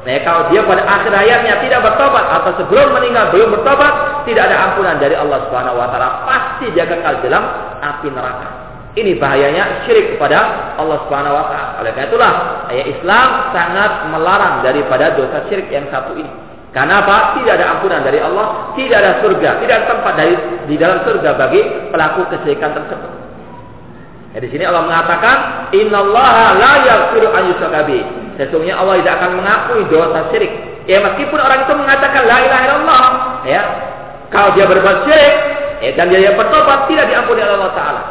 [0.06, 4.70] Nah, kalau dia pada akhir hayatnya tidak bertobat atau sebelum meninggal belum bertobat, tidak ada
[4.70, 7.42] ampunan dari Allah Subhanahu wa taala, pasti dia kekal dalam
[7.82, 8.48] api neraka.
[8.94, 11.70] Ini bahayanya syirik kepada Allah Subhanahu wa taala.
[11.82, 12.32] Oleh karena itulah,
[12.70, 16.45] ayat Islam sangat melarang daripada dosa syirik yang satu ini.
[16.76, 17.40] Karena apa?
[17.40, 20.34] Tidak ada ampunan dari Allah, tidak ada surga, tidak ada tempat dari
[20.68, 23.12] di dalam surga bagi pelaku kesyirikan tersebut.
[24.36, 25.36] Ya, di sini Allah mengatakan,
[25.72, 27.48] Innallaha la yaghfiru an
[28.36, 30.52] Sesungguhnya Allah tidak akan mengampuni dosa syirik.
[30.84, 33.04] Ya meskipun orang itu mengatakan la ilaha illallah,
[33.48, 33.62] ya.
[34.28, 35.34] Kalau dia berbuat syirik,
[35.80, 38.02] ya, dan dia yang bertobat tidak diampuni oleh Allah taala.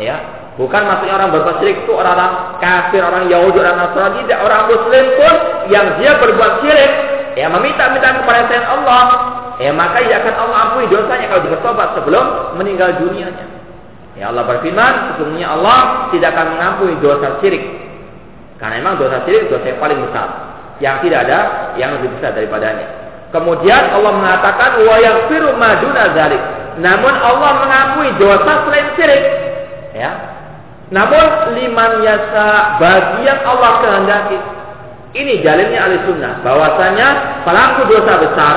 [0.00, 0.16] Ya,
[0.56, 5.34] Bukan maksudnya orang berbuat syirik itu orang-orang kafir, orang Yahudi, orang Nasrani, orang Muslim pun
[5.68, 9.02] yang dia berbuat syirik Ya meminta-minta kepada selain Allah
[9.58, 12.24] ya maka ia akan Allah ampuni dosanya kalau bertobat sebelum
[12.58, 13.46] meninggal dunianya.
[14.14, 17.62] Ya Allah berfirman, sesungguhnya Allah tidak akan mengampuni dosa syirik.
[18.62, 20.28] Karena memang dosa syirik dosa yang paling besar.
[20.78, 21.38] Yang tidak ada
[21.74, 22.86] yang lebih besar daripadanya.
[23.34, 26.06] Kemudian Allah mengatakan wa yaghfiru ma duna.
[26.78, 29.24] Namun Allah mengampuni dosa selain syirik.
[29.98, 30.10] Ya.
[30.94, 34.38] Namun liman yasa bagi yang Allah kehendaki.
[35.14, 37.08] Ini jalannya ahli sunnah bahwasanya
[37.46, 38.54] pelaku dosa besar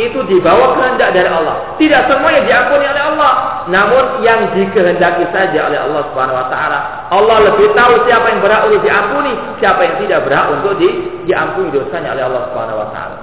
[0.00, 1.76] itu dibawa kehendak dari Allah.
[1.76, 3.32] Tidak semuanya diampuni oleh Allah,
[3.68, 6.78] namun yang dikehendaki saja oleh Allah Subhanahu wa taala.
[7.12, 10.88] Allah lebih tahu siapa yang berhak untuk diampuni, siapa yang tidak berhak untuk di,
[11.28, 13.16] diampuni dosanya oleh Allah Subhanahu wa taala.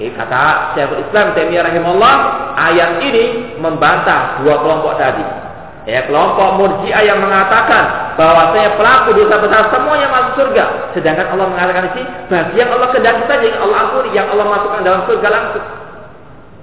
[0.00, 0.42] Jadi kata
[0.72, 2.14] Syekhul Islam Taimiyah rahimahullah,
[2.56, 3.24] ayat ini
[3.60, 5.51] membantah dua kelompok tadi.
[5.82, 10.94] Ya, kelompok murjiah yang mengatakan bahwa saya pelaku dosa besar semuanya masuk surga.
[10.94, 14.46] Sedangkan Allah mengatakan di sini, bagi yang Allah kehendaki saja yang Allah ampuni, yang Allah
[14.46, 15.66] masukkan dalam surga langsung.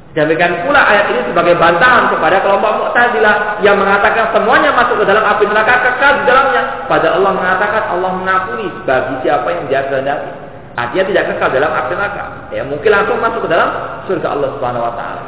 [0.09, 5.21] Demikian pula ayat ini sebagai bantahan kepada kelompok Mu'tazilah yang mengatakan semuanya masuk ke dalam
[5.21, 6.61] api neraka kekal di dalamnya.
[6.89, 10.31] Pada Allah mengatakan Allah mengampuni bagi siapa yang dia kehendaki.
[10.79, 12.23] Artinya tidak kekal dalam api neraka.
[12.49, 13.69] Ya mungkin langsung masuk ke dalam
[14.09, 15.18] surga Allah Subhanahu wa taala.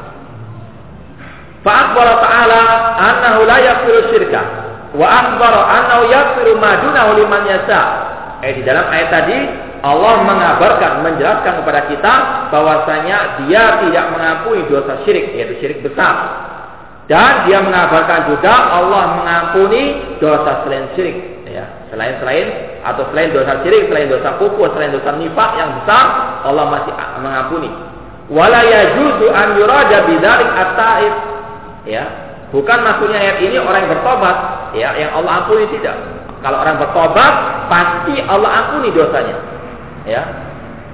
[1.62, 2.62] Ta'ala
[2.98, 4.42] annahu la yaghfiru syirka
[4.98, 7.82] wa akhbara annahu yaghfiru ma dunahu liman yasha.
[8.42, 9.38] Eh di dalam ayat tadi
[9.82, 12.14] Allah mengabarkan, menjelaskan kepada kita
[12.54, 16.38] bahwasanya dia tidak mengampuni dosa syirik, yaitu syirik besar.
[17.10, 21.66] Dan dia mengabarkan juga Allah mengampuni dosa selain syirik, ya.
[21.90, 22.48] Selain selain
[22.86, 26.06] atau selain dosa syirik, selain dosa kufur, selain dosa nifak yang besar,
[26.46, 26.94] Allah masih
[27.26, 27.70] mengampuni.
[28.32, 31.14] Wala yajuzu an yurada bidzalik at-taib.
[31.88, 32.04] Ya.
[32.52, 34.38] Bukan maksudnya ayat ini orang yang bertobat,
[34.76, 35.96] ya, yang Allah ampuni tidak.
[36.44, 37.34] Kalau orang bertobat,
[37.72, 39.38] pasti Allah ampuni dosanya.
[40.04, 40.24] Ya.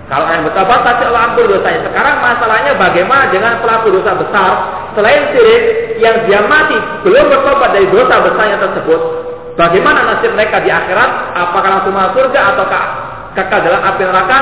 [0.07, 1.91] Kalau yang bertobat pasti Allah ampun dosanya.
[1.91, 4.51] Sekarang masalahnya bagaimana dengan pelaku dosa besar
[4.95, 5.63] selain syirik
[5.99, 9.01] yang dia mati belum bertobat dari dosa besarnya tersebut.
[9.59, 11.35] Bagaimana nasib mereka di akhirat?
[11.35, 12.83] Apakah langsung masuk surga ataukah
[13.35, 14.37] kekal dalam api neraka?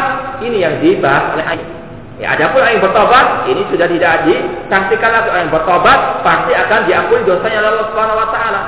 [0.45, 1.74] Ini yang dibahas oleh ayat.
[2.15, 6.79] Ya, ada pun yang bertobat, ini sudah tidak disaksikan lagi orang yang bertobat pasti akan
[6.87, 8.61] diampuni dosanya oleh Allah Subhanahu wa taala.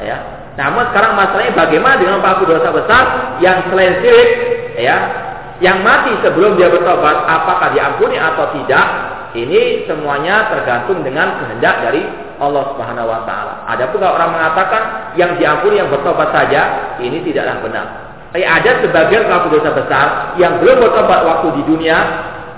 [0.00, 0.18] Ya.
[0.56, 3.04] Namun sekarang masalahnya bagaimana dengan pelaku dosa besar
[3.42, 4.30] yang selain syirik
[4.78, 4.96] ya
[5.58, 8.86] yang mati sebelum dia bertobat apakah diampuni atau tidak
[9.34, 12.06] ini semuanya tergantung dengan kehendak dari
[12.38, 13.66] Allah Subhanahu wa taala.
[13.66, 14.82] Ada pula orang mengatakan
[15.18, 17.86] yang diampuni yang bertobat saja, ini tidaklah benar.
[18.30, 20.06] Tapi ada sebagian pelaku dosa besar
[20.38, 21.98] yang belum bertobat waktu di dunia,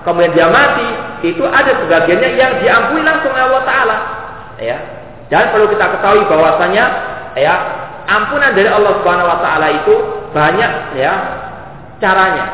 [0.07, 0.89] kemudian dia mati,
[1.27, 3.97] itu ada sebagiannya yang diampuni langsung Allah taala.
[4.63, 4.79] Ya.
[5.27, 6.85] Dan perlu kita ketahui bahwasanya
[7.35, 7.55] ya,
[8.07, 9.95] ampunan dari Allah Subhanahu wa taala itu
[10.31, 11.13] banyak ya
[11.99, 12.47] caranya.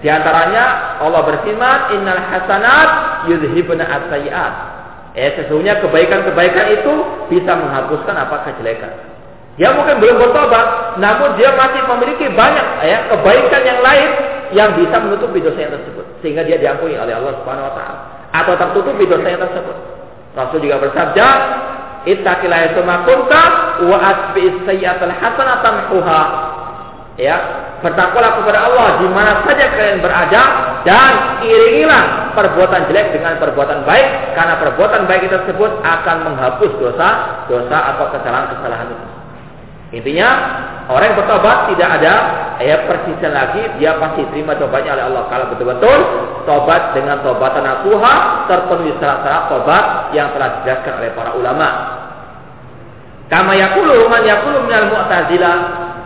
[0.00, 2.88] Di antaranya Allah berfirman, "Innal hasanat
[3.28, 4.54] yudhibna as-sayyi'at."
[5.18, 6.92] Eh, sesungguhnya kebaikan-kebaikan itu
[7.28, 8.94] bisa menghapuskan apa kejelekan.
[9.58, 14.10] Dia mungkin belum bertobat, namun dia masih memiliki banyak ya kebaikan yang lain
[14.56, 17.98] yang bisa menutupi dosa yang tersebut sehingga dia diampuni oleh Allah Subhanahu wa taala
[18.30, 19.76] atau tertutupi dosa yang tersebut.
[20.34, 21.26] Rasul juga bersabda,
[22.06, 23.42] "Ittaqillaha tsumma kunta
[23.82, 26.22] wa asbi'is sayyi'atal hasanatan huha."
[27.18, 27.36] Ya,
[27.84, 30.42] bertakwalah kepada Allah di mana saja kalian berada
[30.88, 37.08] dan iringilah perbuatan jelek dengan perbuatan baik karena perbuatan baik tersebut akan menghapus dosa
[37.44, 39.19] dosa atau kesalahan-kesalahan itu.
[39.90, 40.28] Intinya
[40.86, 42.14] orang yang bertobat tidak ada
[42.62, 45.98] ya persisnya lagi dia pasti terima tobatnya oleh Allah kalau betul-betul
[46.46, 51.68] tobat dengan tobatan nasuha terpenuhi syarat-syarat tobat yang telah dijelaskan oleh para ulama.
[53.26, 55.56] Kama yakulu man yakulu minal mu'tazilah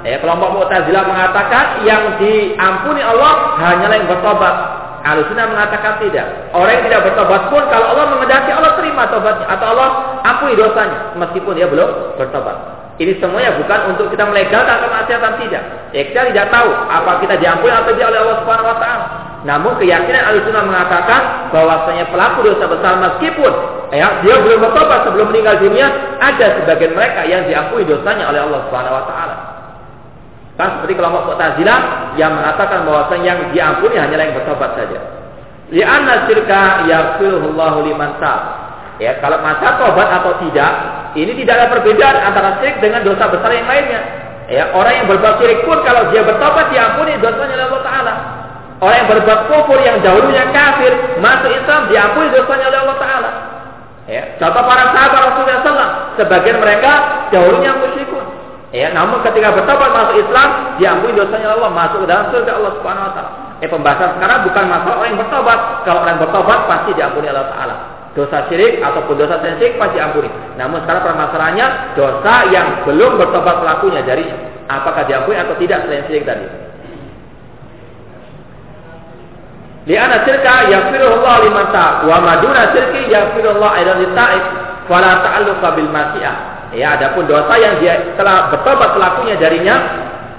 [0.05, 4.55] Ya, kelompok Mu'tazilah mengatakan yang diampuni Allah hanyalah yang bertobat.
[5.01, 6.53] Alusuna mengatakan tidak.
[6.53, 9.89] Orang yang tidak bertobat pun kalau Allah mengendaki Allah terima tobatnya atau Allah
[10.29, 12.84] ampuni dosanya meskipun dia belum bertobat.
[12.95, 15.63] Ini semuanya bukan untuk kita melegalkan kemaksiatan tidak.
[15.91, 19.07] Ya, kita tidak tahu apa kita diampuni atau tidak oleh Allah Subhanahu wa taala.
[19.45, 23.53] Namun keyakinan Alusuna mengatakan bahwasanya pelaku dosa besar meskipun
[23.93, 25.91] ya, dia belum bertobat sebelum meninggal dunia,
[26.23, 29.37] ada sebagian mereka yang diampuni dosanya oleh Allah Subhanahu wa taala.
[30.55, 31.79] Kan seperti kelompok Mu'tazilah
[32.15, 35.01] yang mengatakan bahwa yang diampuni hanyalah yang bertobat saja.
[35.75, 38.23] Li'anna syirka yaghfirullahu liman.
[39.03, 40.73] Ya, kalau masa tobat atau tidak,
[41.19, 44.01] ini tidak ada perbedaan antara syirik dengan dosa besar yang lainnya.
[44.47, 48.13] Ya, orang yang berbuat syirik pun kalau dia bertobat diampuni dosanya oleh Allah Taala.
[48.79, 53.31] Orang yang berbuat kufur yang dahulunya kafir masuk Islam diampuni dosanya oleh Allah Taala.
[54.05, 55.91] Ya, contoh para sahabat Rasulullah SAW,
[56.21, 56.93] sebagian mereka
[57.35, 58.27] dahulunya musyrikun.
[58.71, 63.07] Ya, namun ketika bertobat masuk Islam, diampuni dosanya Allah, masuk ke dalam surga Allah Subhanahu
[63.11, 63.31] wa taala.
[63.63, 65.59] Eh pembahasan sekarang bukan masalah orang yang bertobat.
[65.87, 67.94] Kalau orang yang bertobat pasti diampuni Allah taala.
[68.15, 70.31] Dosa syirik ataupun dosa syirik pasti ampuni.
[70.55, 71.67] Namun sekarang permasalahannya
[71.99, 74.31] dosa yang belum bertobat pelakunya dari
[74.71, 76.47] apakah diampuni atau tidak selain syirik tadi.
[79.85, 84.45] Liana syirka yaghfirullah liman ta' wa maduna syirki yaghfirullah aidan lita'ib
[84.89, 86.37] fala ta'alluqa bil masyiah.
[86.75, 89.77] Ya, adapun dosa yang dia telah bertobat pelakunya darinya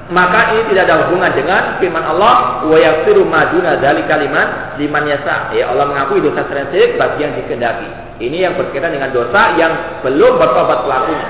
[0.05, 5.03] maka ini tidak ada hubungan dengan firman Allah wa yaghfiru ma duna dzalika liman liman
[5.09, 5.49] yasa.
[5.57, 7.89] Ya Allah mengakui dosa syirik bagi yang dikehendaki.
[8.21, 9.73] Ini yang berkaitan dengan dosa yang
[10.05, 11.27] belum bertobat pelakunya.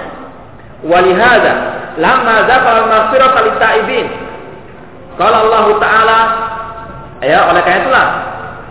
[0.83, 1.53] Walihada
[1.95, 4.07] lamma dzakara maghfirata lit-taibin.
[5.15, 6.19] Kalau Allah taala
[7.23, 8.07] ya oleh karena itulah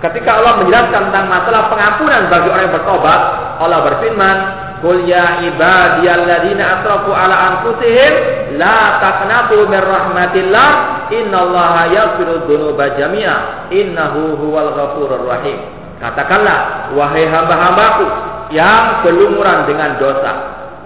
[0.05, 3.21] ketika Allah menjelaskan tentang masalah pengampunan bagi orang yang bertobat,
[3.57, 4.37] Allah berfirman,
[4.85, 8.13] Qul ya ibadiyalladzina asrafu ala anfusihim
[8.61, 10.71] la taqnatu min rahmatillah
[11.09, 15.57] innallaha yaghfiru dzunuba jami'a innahu huwal ghafurur rahim.
[16.05, 18.05] Katakanlah wahai hamba-hambaku
[18.53, 20.33] yang berlumuran dengan dosa,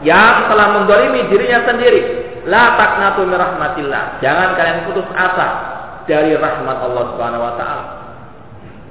[0.07, 2.01] yang telah mendolimi dirinya sendiri,
[2.47, 4.23] la taqnatu min rahmatillah.
[4.23, 5.49] Jangan kalian putus asa
[6.07, 7.85] dari rahmat Allah Subhanahu wa taala.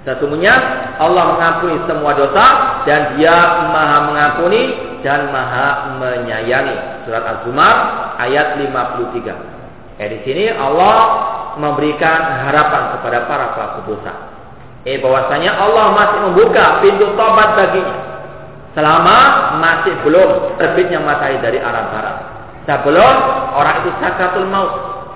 [0.03, 0.55] Sesungguhnya
[0.99, 2.45] Allah mengampuni semua dosa
[2.87, 7.07] dan Dia Maha mengampuni dan Maha menyayangi.
[7.07, 7.75] Surat Az-Zumar
[8.21, 9.97] ayat 53.
[9.97, 10.97] Eh di sini Allah
[11.57, 14.13] memberikan harapan kepada para pelaku dosa.
[14.85, 18.07] Eh bahwasanya Allah masih membuka pintu tobat baginya
[18.77, 19.17] selama
[19.57, 22.15] masih belum terbitnya matahari dari arah barat.
[22.69, 23.15] Sebelum
[23.57, 24.71] orang itu sakratul maut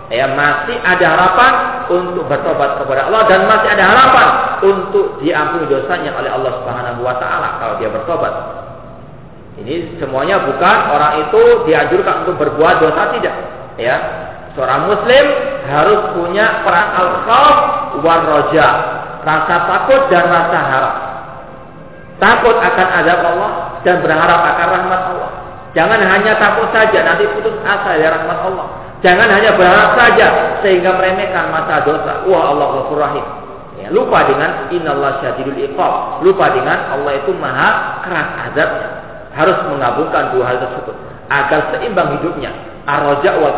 [0.10, 1.54] ya masih ada harapan
[1.94, 4.28] untuk bertobat kepada Allah dan masih ada harapan
[4.66, 8.61] untuk diampuni dosanya oleh Allah Subhanahu wa taala kalau dia bertobat.
[9.60, 13.36] Ini semuanya bukan orang itu dianjurkan untuk berbuat dosa tidak,
[13.76, 13.98] ya.
[14.56, 15.26] Seorang muslim
[15.68, 17.58] harus punya peran al-khauf
[18.04, 18.68] war roja,
[19.24, 20.96] rasa takut dan rasa harap.
[22.20, 25.32] Takut akan azab Allah dan berharap akan rahmat Allah.
[25.72, 28.68] Jangan hanya takut saja nanti putus asa dari rahmat Allah.
[29.02, 30.28] Jangan hanya berharap saja
[30.62, 32.22] sehingga meremehkan masa dosa.
[32.30, 33.26] Wah Allah Ghafur Rahim.
[33.82, 36.22] Ya, lupa dengan Innallah Syadidul Iqab.
[36.22, 39.01] Lupa dengan Allah itu maha keras azabnya.
[39.32, 40.96] Harus mengabulkan dua hal tersebut
[41.32, 42.52] agar seimbang hidupnya.
[42.84, 43.56] Ar-Raja wal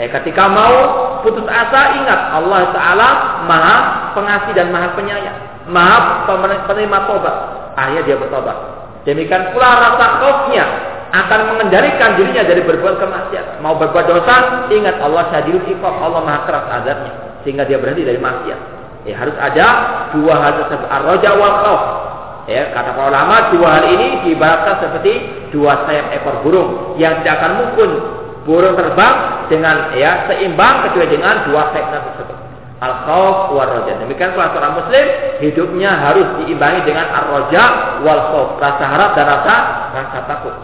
[0.00, 0.72] Eh, ketika mau
[1.20, 3.08] putus asa ingat Allah Taala
[3.44, 3.76] maha
[4.16, 5.36] pengasih dan maha penyayang,
[5.68, 6.24] maha
[6.64, 7.36] penerima tobat.
[7.76, 8.56] Akhirnya dia bertobat.
[9.04, 10.64] Demikian pula rasa khaufnya
[11.12, 13.60] akan mengendalikan dirinya dari berbuat kemaksiatan.
[13.60, 17.12] Mau berbuat dosa, ingat Allah syadidul iqab, Allah maha keras azabnya
[17.44, 18.60] sehingga dia berhenti dari maksiat.
[19.04, 19.66] Ya, harus ada
[20.16, 21.56] dua hal tersebut, ar-raja wal.
[22.48, 25.12] Ya, kata para ulama, dua hal ini diibaratkan seperti
[25.52, 27.90] dua sayap ekor burung yang tidak akan mungkin
[28.48, 29.16] burung terbang
[29.52, 32.38] dengan ya seimbang kecuali dengan dua sayap tersebut.
[32.80, 33.92] Al khauf wal roja.
[34.00, 35.04] Demikian pula seorang muslim
[35.44, 37.64] hidupnya harus diimbangi dengan ar-raja
[38.00, 39.54] wal khauf, rasa harap dan rasa
[39.92, 40.54] rasa takut.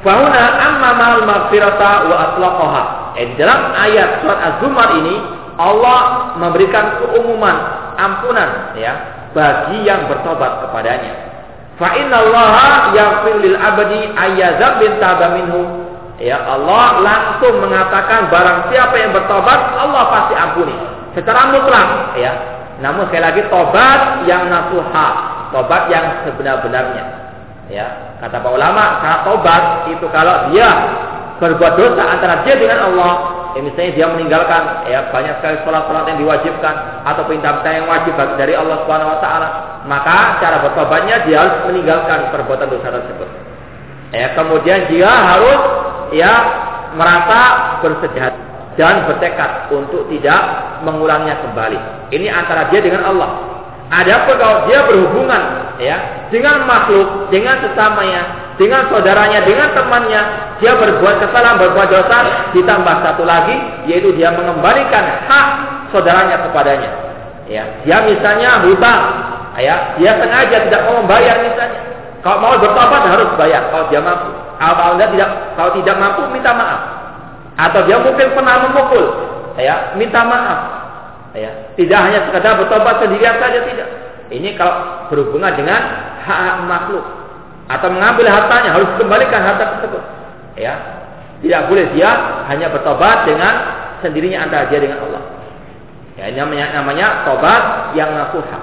[0.00, 2.82] Fauna amma mal maghfirata wa atlaqaha.
[3.20, 5.20] Eh, dalam ayat surat Az-Zumar ini
[5.60, 8.92] Allah memberikan keumuman ampunan ya
[9.36, 11.12] bagi yang bertobat kepadanya.
[11.76, 15.88] Fa innallaha yaghfir lil abdi ayyazab bin taba minhu.
[16.20, 20.76] Ya Allah langsung mengatakan barang siapa yang bertobat Allah pasti ampuni
[21.16, 22.32] secara mutlak ya.
[22.80, 25.08] Namun sekali lagi tobat yang nasuha,
[25.52, 27.04] tobat yang sebenar-benarnya.
[27.70, 27.86] Ya,
[28.18, 30.68] kata para ulama, saat tobat itu kalau dia
[31.38, 33.12] berbuat dosa antara dia dengan Allah,
[33.56, 36.74] ya misalnya dia meninggalkan ya banyak sekali sholat-sholat yang diwajibkan
[37.06, 39.48] atau perintah-perintah yang wajib dari Allah Subhanahu Wa Taala,
[39.86, 43.28] maka cara bertobatnya dia harus meninggalkan perbuatan dosa tersebut.
[44.10, 45.60] Ya, kemudian dia harus
[46.10, 46.32] ya
[46.98, 47.40] merasa
[47.78, 48.34] bersedia
[48.74, 50.40] dan bertekad untuk tidak
[50.82, 51.78] mengulangnya kembali.
[52.10, 53.30] Ini antara dia dengan Allah.
[53.90, 55.42] Adapun kalau dia berhubungan
[55.82, 60.20] ya dengan makhluk, dengan sesamanya, dengan saudaranya, dengan temannya,
[60.60, 63.56] dia berbuat kesalahan, berbuat dosa, ditambah satu lagi
[63.88, 65.46] yaitu dia mengembalikan hak
[65.88, 66.92] saudaranya kepadanya.
[67.48, 69.02] Ya, dia misalnya hutang,
[69.56, 71.80] ya, dia sengaja tidak mau membayar misalnya.
[72.20, 74.28] Kalau mau bertobat harus bayar kalau dia mampu.
[74.60, 76.80] Kalau dia tidak kalau tidak mampu minta maaf.
[77.56, 79.04] Atau dia mungkin pernah memukul,
[79.56, 80.60] ya, minta maaf
[81.30, 83.88] Ya, tidak hanya sekadar bertobat sendirian saja tidak.
[84.34, 85.80] Ini kalau berhubungan dengan
[86.26, 87.19] hak makhluk
[87.70, 90.02] atau mengambil hartanya harus kembalikan harta tersebut.
[90.58, 90.74] Ya,
[91.38, 92.10] tidak boleh dia
[92.50, 93.54] hanya bertobat dengan
[94.02, 95.22] sendirinya antara dia dengan Allah.
[96.18, 98.58] Ya, ini namanya, namanya tobat yang nasuha.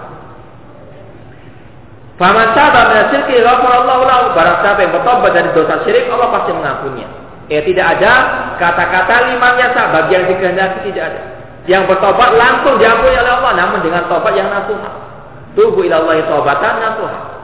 [2.19, 4.25] Faman taba min syirki ghafarallahu lahu.
[4.35, 7.09] Barang siapa yang bertobat dari dosa syirik, Allah pasti mengampuninya.
[7.47, 8.13] Ya tidak ada
[8.59, 11.21] kata-kata lima biasa bagi yang dikehendaki tidak ada.
[11.63, 14.91] Yang bertobat langsung diampuni oleh Allah namun dengan tobat yang nasuha.
[15.55, 17.36] Tubuh ilallahi taubatan nasuha.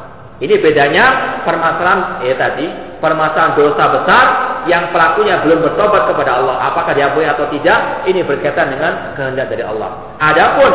[0.43, 2.67] Ini bedanya permasalahan eh tadi,
[2.99, 4.25] permasalahan dosa besar
[4.67, 6.67] yang pelakunya belum bertobat kepada Allah.
[6.67, 8.03] Apakah diampuni atau tidak?
[8.03, 10.19] Ini berkaitan dengan kehendak dari Allah.
[10.19, 10.71] Adapun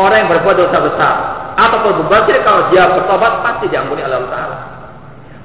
[0.00, 1.14] orang yang berbuat dosa besar
[1.60, 4.56] ataupun berbuat kalau dia bertobat pasti diampuni Allah Taala.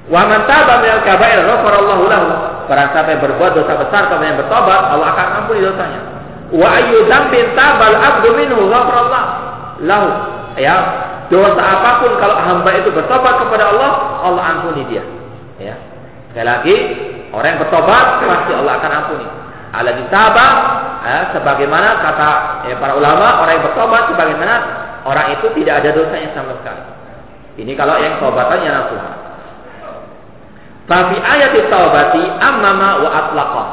[0.08, 2.28] Wa man taba minal kaba'ir ghafarallahu lahu.
[2.72, 6.00] Barang siapa yang berbuat dosa besar kemudian bertobat, Allah akan ampuni dosanya.
[6.56, 9.28] Wa ayyu dzambin tabal abdu minhu ghafarallahu
[9.84, 10.08] lahu.
[10.56, 10.76] Ya,
[11.32, 15.00] dosa apa pun kalau hamba itu bertobat kepada Allah, Allah ampuni dia.
[15.56, 15.80] Ya.
[16.28, 16.76] Sekali lagi,
[17.32, 19.26] orang yang bertobat pasti Allah akan ampuni.
[19.72, 20.46] Ala ditaba,
[21.00, 22.30] ya, sebagaimana kata
[22.68, 24.54] ya, para ulama, orang yang bertobat sebagaimana
[25.08, 26.84] orang itu tidak ada dosanya sama sekali.
[27.64, 29.12] Ini kalau yang tobatannya nasuha.
[30.84, 33.64] Tapi ayat taubati ammama wa atlaqa.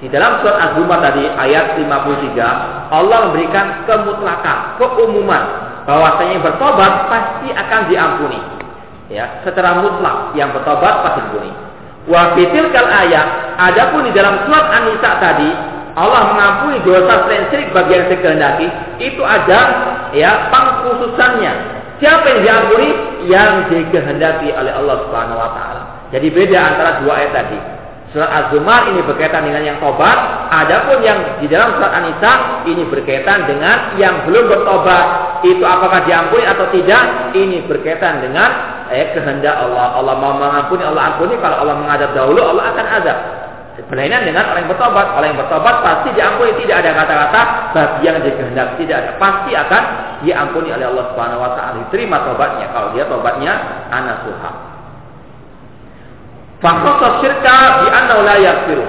[0.00, 5.44] Di dalam surat Az-Zumar tadi ayat 53 Allah memberikan kemutlakan, keumuman
[5.84, 8.40] bahwasanya yang bertobat pasti akan diampuni.
[9.12, 11.52] Ya, secara mutlak yang bertobat pasti diampuni.
[12.04, 15.48] Wa kal ayat adapun di dalam surat An-Nisa tadi
[15.94, 18.66] Allah mengampuni dosa selain syirik bagi yang dikehendaki
[18.98, 19.60] itu ada
[20.12, 21.52] ya pengkhususannya.
[22.02, 22.88] Siapa yang diampuni?
[23.24, 25.82] Yang dikehendaki oleh Allah Subhanahu wa taala.
[26.12, 27.58] Jadi beda antara dua ayat tadi.
[28.14, 33.50] Surat Az-Zumar ini berkaitan dengan yang tobat, adapun yang di dalam surat An-Nisa ini berkaitan
[33.50, 35.42] dengan yang belum bertobat.
[35.42, 37.34] Itu apakah diampuni atau tidak?
[37.34, 38.54] Ini berkaitan dengan
[38.94, 39.98] eh, kehendak Allah.
[39.98, 41.34] Allah mau mengampuni, Allah ampuni.
[41.42, 43.18] Kalau Allah mengadab dahulu, Allah akan adab.
[43.90, 45.06] Berlainan dengan orang yang bertobat.
[45.10, 46.54] Orang yang bertobat pasti diampuni.
[46.54, 47.40] Tidak ada kata-kata
[47.74, 48.78] bagi yang dikehendak.
[48.78, 49.10] Tidak ada.
[49.18, 49.82] Pasti akan
[50.22, 51.82] diampuni oleh Allah Subhanahu Wa Taala.
[51.82, 52.70] Diterima tobatnya.
[52.70, 53.52] Kalau dia tobatnya
[53.90, 54.73] anak Tuhan.
[56.64, 58.86] Fakosa syirka di la yaghfiru.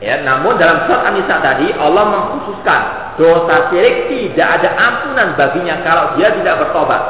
[0.00, 2.80] Ya, namun dalam surat An-Nisa tadi Allah mengkhususkan
[3.20, 7.02] dosa syirik tidak ada ampunan baginya kalau dia tidak bertobat.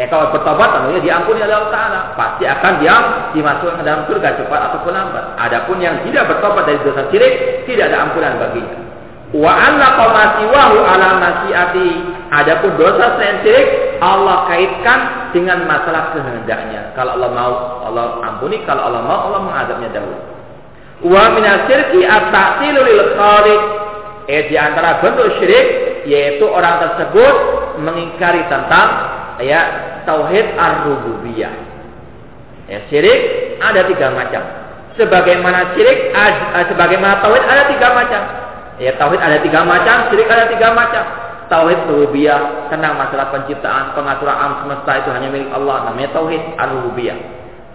[0.00, 2.96] Eh kalau bertobat tentunya diampuni oleh Allah Taala, pasti akan dia
[3.32, 5.24] dimasukkan ke dalam surga cepat ataupun lambat.
[5.40, 8.76] Adapun yang tidak bertobat dari dosa syirik tidak ada ampunan baginya.
[9.32, 11.88] Wa anna qamasiwahu ala nasiati.
[12.32, 16.92] Adapun dosa syirik Allah kaitkan dengan masalah kehendaknya.
[16.94, 17.52] Kalau Allah mau,
[17.88, 18.60] Allah ampuni.
[18.68, 20.18] Kalau Allah mau, Allah mengadabnya dahulu.
[21.02, 23.62] Wa minasyirki at-ta'tilu lil khaliq.
[24.30, 25.66] Eh di antara bentuk syirik
[26.06, 27.34] yaitu orang tersebut
[27.82, 28.88] mengingkari tentang
[29.42, 29.60] ya
[30.06, 31.54] tauhid ar-rububiyah.
[32.70, 33.20] Ya, syirik
[33.58, 34.42] ada tiga macam.
[34.94, 36.14] Sebagaimana syirik,
[36.70, 38.22] sebagaimana tauhid ada tiga macam.
[38.78, 41.04] Ya tauhid ada tiga macam, syirik ada tiga macam.
[41.52, 47.18] Tauhid rububiyah tentang masalah penciptaan, pengaturan alam semesta itu hanya milik Allah, namanya tauhid al-rububiyah.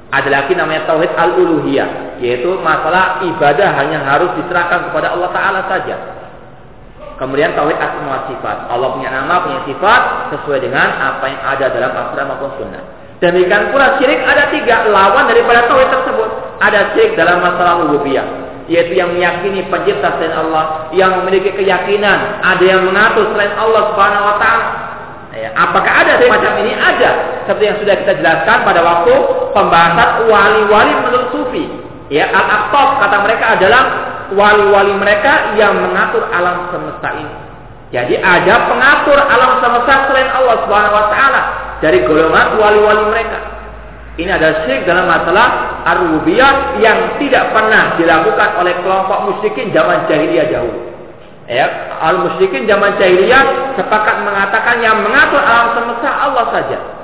[0.09, 5.93] Ada lagi namanya tauhid al-uluhiyah, yaitu masalah ibadah hanya harus diserahkan kepada Allah Taala saja.
[7.21, 8.65] Kemudian tauhid asma sifat.
[8.65, 12.83] Allah punya nama, punya sifat sesuai dengan apa yang ada dalam Al-Quran maupun Sunnah.
[13.21, 16.29] Demikian pula syirik ada tiga lawan daripada tauhid tersebut.
[16.65, 18.25] Ada syirik dalam masalah rububiyah,
[18.67, 24.25] yaitu yang meyakini pencipta selain Allah, yang memiliki keyakinan ada yang mengatur selain Allah Subhanahu
[24.27, 24.67] wa taala.
[25.37, 26.73] Ya, apakah ada macam ini?
[26.73, 27.11] Ada.
[27.45, 29.13] Seperti yang sudah kita jelaskan pada waktu
[29.53, 31.65] pembahasan wali-wali menurut sufi.
[32.09, 33.83] Ya, al-aqtab kata mereka adalah
[34.33, 37.35] wali-wali mereka yang mengatur alam semesta ini.
[37.87, 40.57] Jadi ada pengatur alam semesta selain Allah
[41.07, 41.41] taala
[41.79, 43.56] dari golongan wali-wali mereka.
[44.17, 45.47] Ini adalah syirik dalam masalah
[45.85, 50.73] ar-rububiyah yang tidak pernah dilakukan oleh kelompok musyrikin zaman jahiliyah jauh.
[51.45, 51.69] Ya,
[52.01, 56.96] al-musyrikin zaman jahiliyah sepakat mengatakan yang mengatur alam semesta Allah saja.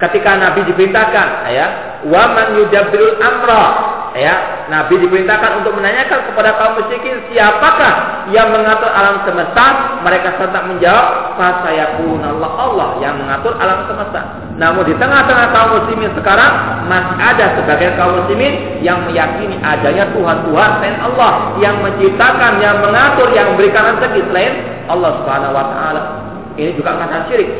[0.00, 1.66] Ketika Nabi diperintahkan, ya,
[2.08, 3.64] man yudabbirul amra,
[4.16, 10.00] ya Nabi diperintahkan untuk menanyakan kepada kaum musyrikin siapakah yang mengatur alam semesta?
[10.00, 14.40] Mereka serta menjawab fasayakun Allah Allah yang mengatur alam semesta.
[14.56, 16.52] Namun di tengah-tengah kaum muslimin sekarang
[16.88, 23.28] masih ada sebagian kaum muslimin yang meyakini adanya Tuhan-Tuhan selain Allah yang menciptakan yang mengatur
[23.36, 24.52] yang memberikan rezeki selain
[24.88, 26.02] Allah Subhanahu wa taala.
[26.56, 27.50] Ini juga kata syirik.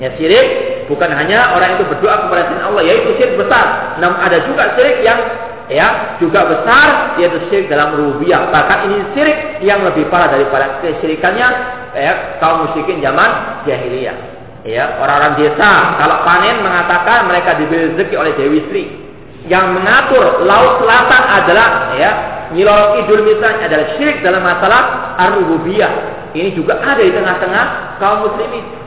[0.00, 3.96] Ya syirik bukan hanya orang itu berdoa kepada selain Allah yaitu syirik besar.
[4.00, 5.18] Namun ada juga syirik yang
[5.68, 8.52] ya juga besar yaitu syirik dalam rububiyah.
[8.52, 11.48] Bahkan ini syirik yang lebih parah daripada kesyirikannya
[11.96, 14.16] ya kaum musyrikin zaman jahiliyah.
[14.64, 18.84] Ya orang-orang desa kalau panen mengatakan mereka diberi rezeki oleh Dewi Sri.
[19.44, 22.10] Yang mengatur laut selatan adalah ya
[22.56, 25.92] Nyilol Kidul misalnya adalah syirik dalam masalah ar-rububiyah.
[26.32, 27.64] Ini juga ada di tengah-tengah
[28.00, 28.83] kaum muslimin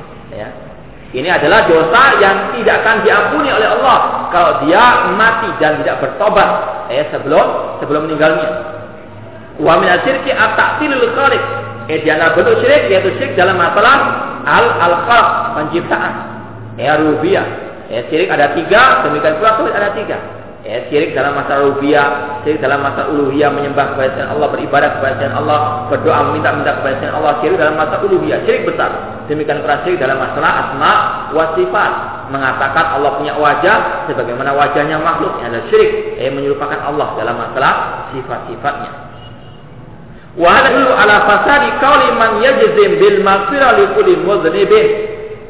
[1.15, 6.49] ini adalah dosa yang tidak akan diampuni oleh Allah kalau dia mati dan tidak bertobat
[6.91, 8.75] eh, sebelum sebelum meninggalnya.
[9.55, 11.43] Wa min asyirki at-ta'tilul khaliq.
[11.87, 13.95] Eh di antara bentuk syirik yaitu syirik dalam masalah
[14.43, 14.95] al al
[15.55, 16.13] penciptaan.
[16.75, 17.47] Ya rububiyah.
[17.87, 20.19] Ya syirik ada tiga, demikian pula tauhid ada tiga.
[20.67, 25.87] Ya, syirik dalam masalah rububiyah, syirik dalam masalah uluhiyah menyembah kepada Allah, beribadah kepada Allah,
[25.87, 29.16] berdoa meminta-minta kepada Allah, syirik dalam masalah uluhiyah, syirik besar.
[29.27, 30.91] Demikian pula dalam masalah asma
[31.35, 31.91] wa sifat,
[32.31, 37.73] mengatakan Allah punya wajah sebagaimana wajahnya makhluk yang ada syirik, yang menyerupakan Allah dalam masalah
[38.15, 38.91] sifat-sifatnya.
[40.39, 44.87] Wa ala fasadi qauli man yajzim bil maghfirah li kulli mudhnibin.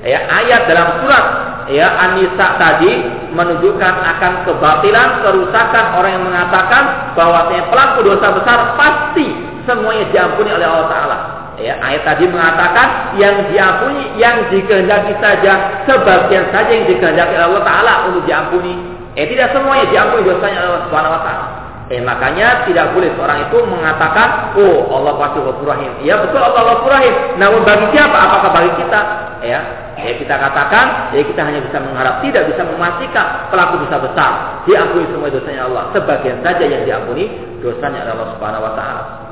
[0.01, 1.25] Ya, ayat dalam surat
[1.67, 2.91] ya An-Nisa tadi
[3.36, 9.28] menunjukkan akan kebatilan, kerusakan orang yang mengatakan bahwa pelaku dosa besar pasti
[9.68, 11.18] semuanya diampuni oleh Allah Taala.
[11.57, 17.63] Ya, ayat tadi mengatakan yang diampuni, yang dikehendaki saja, sebagian saja yang dikehendaki oleh Allah
[17.65, 18.78] Taala untuk diampuni.
[19.18, 21.45] Eh tidak semuanya diampuni dosanya oleh Allah Subhanahu Wa Taala.
[21.88, 25.91] Eh makanya tidak boleh seorang itu mengatakan, oh Allah pasti Ghafur Rahim.
[26.05, 27.15] Ya betul Allah Ghafur Rahim.
[27.41, 28.18] Namun bagi siapa?
[28.22, 28.99] Apakah bagi kita?
[29.41, 29.59] Ya,
[29.97, 34.32] ya kita katakan, ya kita hanya bisa mengharap, tidak bisa memastikan pelaku dosa besar.
[34.70, 35.84] Diampuni semua dosanya Allah.
[35.97, 37.34] Sebagian saja yang diampuni
[37.65, 39.26] dosanya Allah Subhanahu Wa Taala.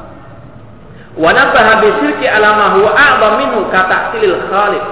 [1.15, 2.75] Wa nabaha bisyirki ala
[3.39, 4.83] minhu kata silil khalid.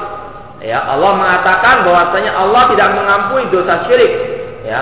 [0.64, 4.14] Ya, Allah mengatakan bahwasanya Allah tidak mengampuni dosa syirik.
[4.64, 4.80] Ya,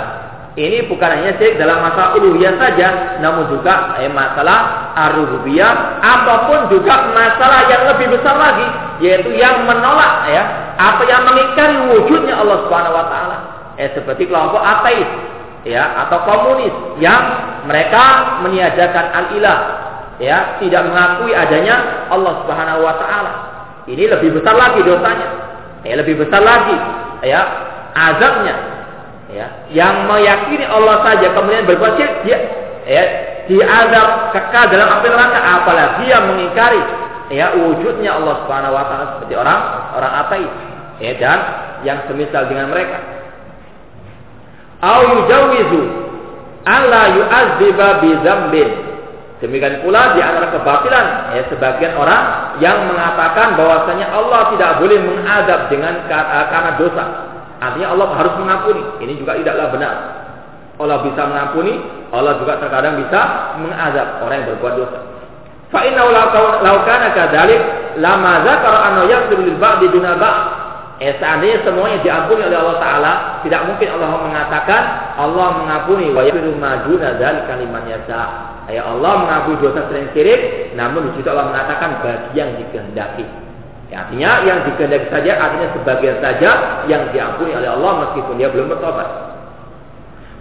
[0.54, 6.60] ini bukan hanya syirik dalam masalah uluhiyah saja, namun juga eh, masalah arubiyah, apa pun
[6.70, 8.68] juga masalah yang lebih besar lagi,
[9.02, 10.44] yaitu yang menolak ya,
[10.78, 13.38] apa yang mengingkari wujudnya Allah Subhanahu wa taala.
[13.82, 15.10] Eh seperti kelompok ateis
[15.66, 17.22] ya atau komunis yang
[17.66, 19.60] mereka meniadakan al-ilah
[20.22, 23.32] ya, tidak mengakui adanya Allah Subhanahu wa taala.
[23.90, 25.28] Ini lebih besar lagi dosanya.
[25.82, 26.78] Eh lebih besar lagi
[27.26, 27.42] ya
[27.94, 28.56] azabnya
[29.30, 32.40] ya, yang meyakini Allah saja kemudian berbuat syirik dia
[32.86, 33.04] ya
[33.46, 36.82] diazab kekal dalam api neraka apalagi dia mengingkari
[37.32, 39.60] ya wujudnya Allah Subhanahu wa taala seperti orang
[39.98, 40.52] orang ateis
[41.02, 41.40] ya dan
[41.82, 42.98] yang semisal dengan mereka
[44.82, 45.82] au yujawizu
[46.66, 48.12] alla yu'adziba bi
[49.42, 55.68] demikian pula di antara kebatilan ya sebagian orang yang mengatakan bahwasanya Allah tidak boleh mengadab
[55.74, 57.06] dengan karena dosa
[57.62, 58.82] Artinya Allah harus mengampuni.
[59.06, 59.96] Ini juga tidaklah benar.
[60.82, 61.78] Allah bisa mengampuni,
[62.10, 63.22] Allah juga terkadang bisa
[63.62, 65.00] mengazab orang yang berbuat dosa.
[65.70, 67.62] Fa inna law kana kadzalik
[68.02, 70.18] lama zakara anna yaghfiru lil ba'di duna
[71.02, 74.82] Eh, seandainya semuanya diampuni oleh Allah Ta'ala Tidak mungkin Allah mengatakan
[75.18, 76.14] Allah mengampuni.
[76.14, 78.22] Wa yaghfiru ma duna dzalika liman yasha.
[78.70, 83.26] Ya Allah mengampuni dosa sering syirik Namun di situ Allah mengatakan bagi yang dikehendaki.
[83.90, 86.50] Ya, artinya yang dikehendaki saja artinya sebagian saja
[86.86, 89.10] yang diampuni oleh Allah meskipun dia belum bertobat.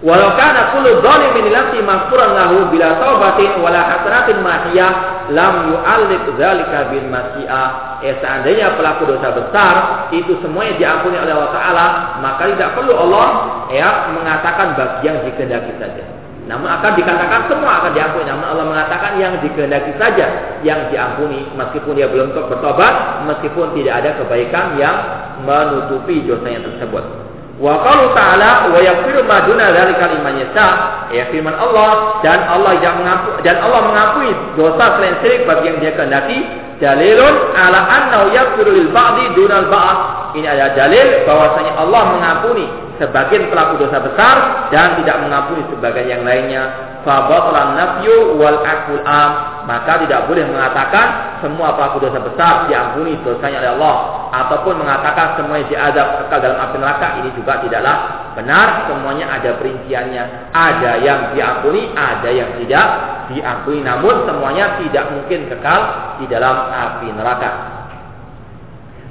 [0.04, 4.92] Walau kana kullu dhalimin nafsi maghfuran lahu bila taubatin wala hasanatin mahiyah
[5.30, 8.00] lam yu'alliq dzalika bil masyiah.
[8.00, 9.74] Eh seandainya pelaku dosa besar
[10.10, 11.86] itu semuanya diampuni oleh Allah taala,
[12.24, 13.26] maka tidak perlu Allah
[13.70, 16.04] ya mengatakan bagi yang dikehendaki saja.
[16.50, 18.26] Namun akan dikatakan semua akan diampuni.
[18.26, 24.10] Namun Allah mengatakan yang dikehendaki saja yang diampuni meskipun dia belum bertobat, meskipun tidak ada
[24.18, 24.96] kebaikan yang
[25.46, 27.19] menutupi dosanya tersebut.
[27.60, 30.68] Wa qalu ta'ala wa yaghfiru ma duna dzalika liman yasha.
[31.12, 35.76] Ya firman Allah dan Allah yang mengaku dan Allah mengakui dosa selain syirik bagi yang
[35.84, 36.40] dia kehendaki
[36.80, 39.98] dalilun ala annahu yaghfiru lil ba'di dunal ba'd.
[40.40, 44.36] Ini adalah dalil bahwasanya Allah mengampuni sebagian pelaku dosa besar
[44.72, 46.89] dan tidak mengampuni sebagian yang lainnya.
[47.00, 49.30] Fabatalan nafyu wal akul am.
[49.64, 53.96] Maka tidak boleh mengatakan semua pelaku dosa besar diampuni dosanya oleh Allah.
[54.30, 57.96] Ataupun mengatakan semuanya diadab kekal dalam api neraka ini juga tidaklah
[58.36, 58.66] benar.
[58.90, 60.24] Semuanya ada perinciannya.
[60.52, 62.86] Ada yang diampuni ada yang tidak
[63.32, 63.80] diampuni.
[63.80, 65.80] Namun semuanya tidak mungkin kekal
[66.20, 67.50] di dalam api neraka.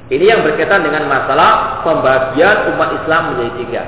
[0.09, 3.83] Ini yang berkaitan dengan masalah pembagian umat Islam menjadi tiga.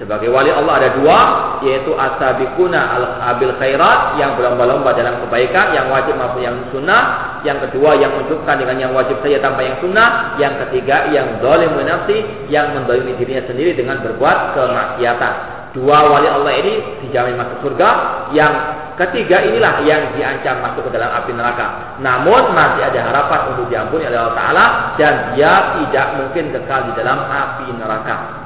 [0.00, 1.18] Sebagai wali Allah ada dua,
[1.62, 7.02] yaitu asabikuna al-abil khairat yang berlomba-lomba dalam kebaikan, yang wajib maupun yang sunnah.
[7.42, 10.36] Yang kedua yang menunjukkan dengan yang wajib saja tanpa yang sunnah.
[10.40, 15.34] Yang ketiga yang dolim nafsi, yang mendolimi dirinya sendiri dengan berbuat kemaksiatan.
[15.72, 16.74] Dua wali Allah ini
[17.06, 17.90] dijamin masuk surga,
[18.36, 18.52] yang
[18.92, 21.96] Ketiga inilah yang diancam masuk ke dalam api neraka.
[22.04, 24.64] Namun masih ada harapan untuk diampuni oleh Allah Taala
[25.00, 28.41] dan dia tidak mungkin kekal di dalam api neraka.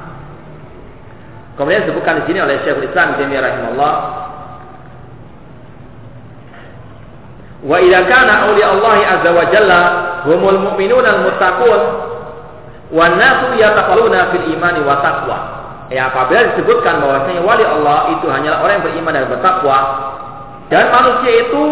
[1.57, 3.93] Kemudian disebutkan di sini oleh Syekhul Islam Taimiyah rahimahullah
[7.65, 9.81] Wa idza kana awliya Allah azza wa jalla
[10.29, 11.81] humul mu'minun al-muttaqun
[12.93, 15.37] wan nasu yataqalluna fil imani wa taqwa.
[15.89, 19.77] Ya apabila disebutkan bahwasanya wali Allah itu hanyalah orang yang beriman dan bertakwa,
[20.67, 21.63] dan manusia itu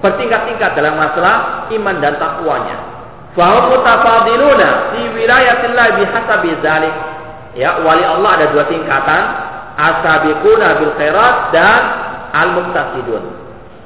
[0.00, 2.76] bertingkat-tingkat dalam masalah iman dan takwanya.
[3.36, 6.94] Fahum mutafadiluna fi wilayatillah bihasabi dzalik.
[7.58, 9.22] Ya, wali Allah ada dua tingkatan,
[9.74, 11.80] asabiquna bil khairat dan
[12.30, 13.24] al-muqtasidun.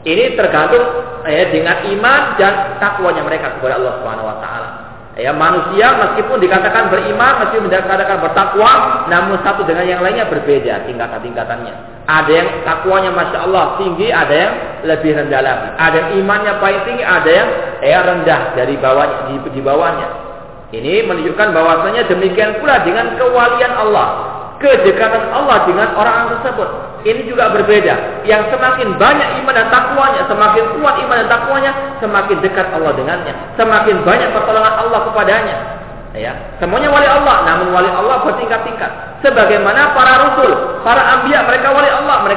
[0.05, 0.85] Ini tergantung
[1.25, 4.71] ya, dengan iman dan takwanya mereka kepada Allah Subhanahu wa taala.
[5.13, 12.05] Ya, manusia meskipun dikatakan beriman, meskipun dikatakan bertakwa, namun satu dengan yang lainnya berbeda tingkatan-tingkatannya.
[12.09, 14.53] Ada yang takwanya masya Allah tinggi, ada yang
[14.89, 15.69] lebih rendah lagi.
[15.77, 17.49] Ada yang imannya paling tinggi, ada yang
[17.85, 20.09] ya, rendah dari bawahnya di, di bawahnya.
[20.73, 26.69] Ini menunjukkan bahwasanya demikian pula dengan kewalian Allah kedekatan Allah dengan orang tersebut.
[27.03, 28.23] Ini juga berbeda.
[28.23, 33.35] Yang semakin banyak iman dan takwanya, semakin kuat iman dan takwanya, semakin dekat Allah dengannya.
[33.59, 35.57] Semakin banyak pertolongan Allah kepadanya.
[36.13, 39.25] Ya, semuanya wali Allah, namun wali Allah bertingkat-tingkat.
[39.25, 40.53] Sebagaimana para rasul,
[40.85, 41.41] para ambia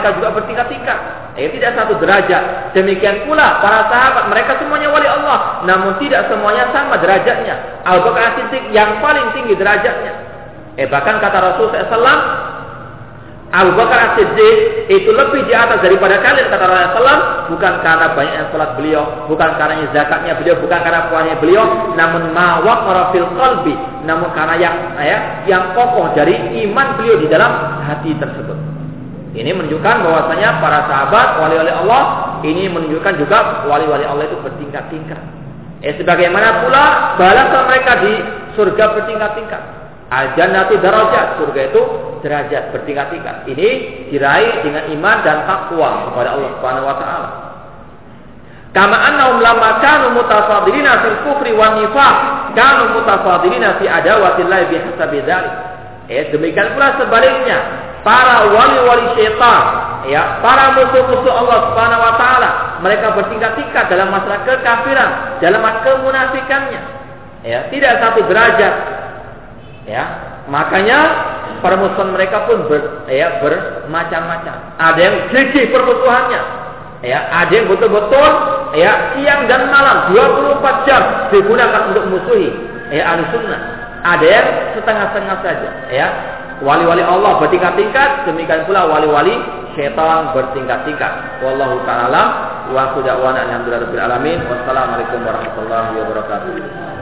[0.05, 0.99] mereka juga bertingkat-tingkat.
[1.33, 2.43] Ya, tidak satu derajat.
[2.77, 7.81] Demikian pula para sahabat, mereka semuanya wali Allah, namun tidak semuanya sama derajatnya.
[7.81, 10.13] Abu Bakar Siddiq yang paling tinggi derajatnya.
[10.77, 12.21] Eh bahkan kata Rasul SAW,
[13.49, 17.21] Abu Bakar As-Siddiq itu lebih di atas daripada kalian kata Rasulullah SAW
[17.55, 21.65] bukan karena banyaknya sholat beliau, bukan karena zakatnya beliau, bukan karena puannya beliau,
[21.97, 25.17] namun mawak fil qalbi, namun karena yang ya,
[25.49, 26.35] yang kokoh dari
[26.67, 28.74] iman beliau di dalam hati tersebut.
[29.35, 32.03] Ini menunjukkan bahwasanya para sahabat wali-wali Allah
[32.39, 35.19] ini menunjukkan juga wali-wali Allah itu bertingkat-tingkat.
[35.83, 36.83] Eh sebagaimana pula
[37.19, 38.13] balasan mereka di
[38.55, 39.61] surga bertingkat-tingkat.
[40.07, 41.35] Al-jannatu darajat.
[41.35, 41.81] Surga itu
[42.23, 43.35] derajat bertingkat-tingkat.
[43.51, 43.67] Ini
[44.15, 47.29] diraih dengan iman dan takwa kepada Allah Subhanahu wa taala.
[48.71, 52.15] Kama annahum lamma kanu mutafadilina fil kufri wan nifaq,
[52.55, 54.63] kanu mutafadilina fi adawatillahi
[54.95, 55.53] dzalik.
[56.05, 59.63] Eh, demikian pula sebaliknya, para wali-wali syaitan,
[60.05, 62.49] ya, para musuh-musuh Allah Subhanahu wa taala,
[62.85, 66.81] mereka bertingkat-tingkat dalam masalah kekafiran, dalam masalah kemunafikannya.
[67.45, 68.73] Ya, tidak satu derajat
[69.85, 70.03] Ya,
[70.49, 70.99] makanya
[71.61, 74.81] permusuhan mereka pun ber, ya, bermacam-macam.
[74.81, 76.41] Ada yang gigih permusuhannya.
[77.05, 78.29] Ya, ada yang betul-betul
[78.73, 82.49] ya siang dan malam 24 jam digunakan untuk musuhi
[82.89, 83.13] ya.
[84.05, 85.69] Ada yang setengah-setengah saja.
[85.93, 86.07] Ya,
[86.63, 89.35] wali-wali Allah bertingkat-tingkat, demikian pula wali-wali
[89.75, 91.43] syaitan bertingkat-tingkat.
[91.43, 92.23] Wallahu taala
[92.71, 94.39] wa qudwana alhamdulillahirabbil alamin.
[94.47, 96.94] Wassalamualaikum warahmatullahi wabarakatuh.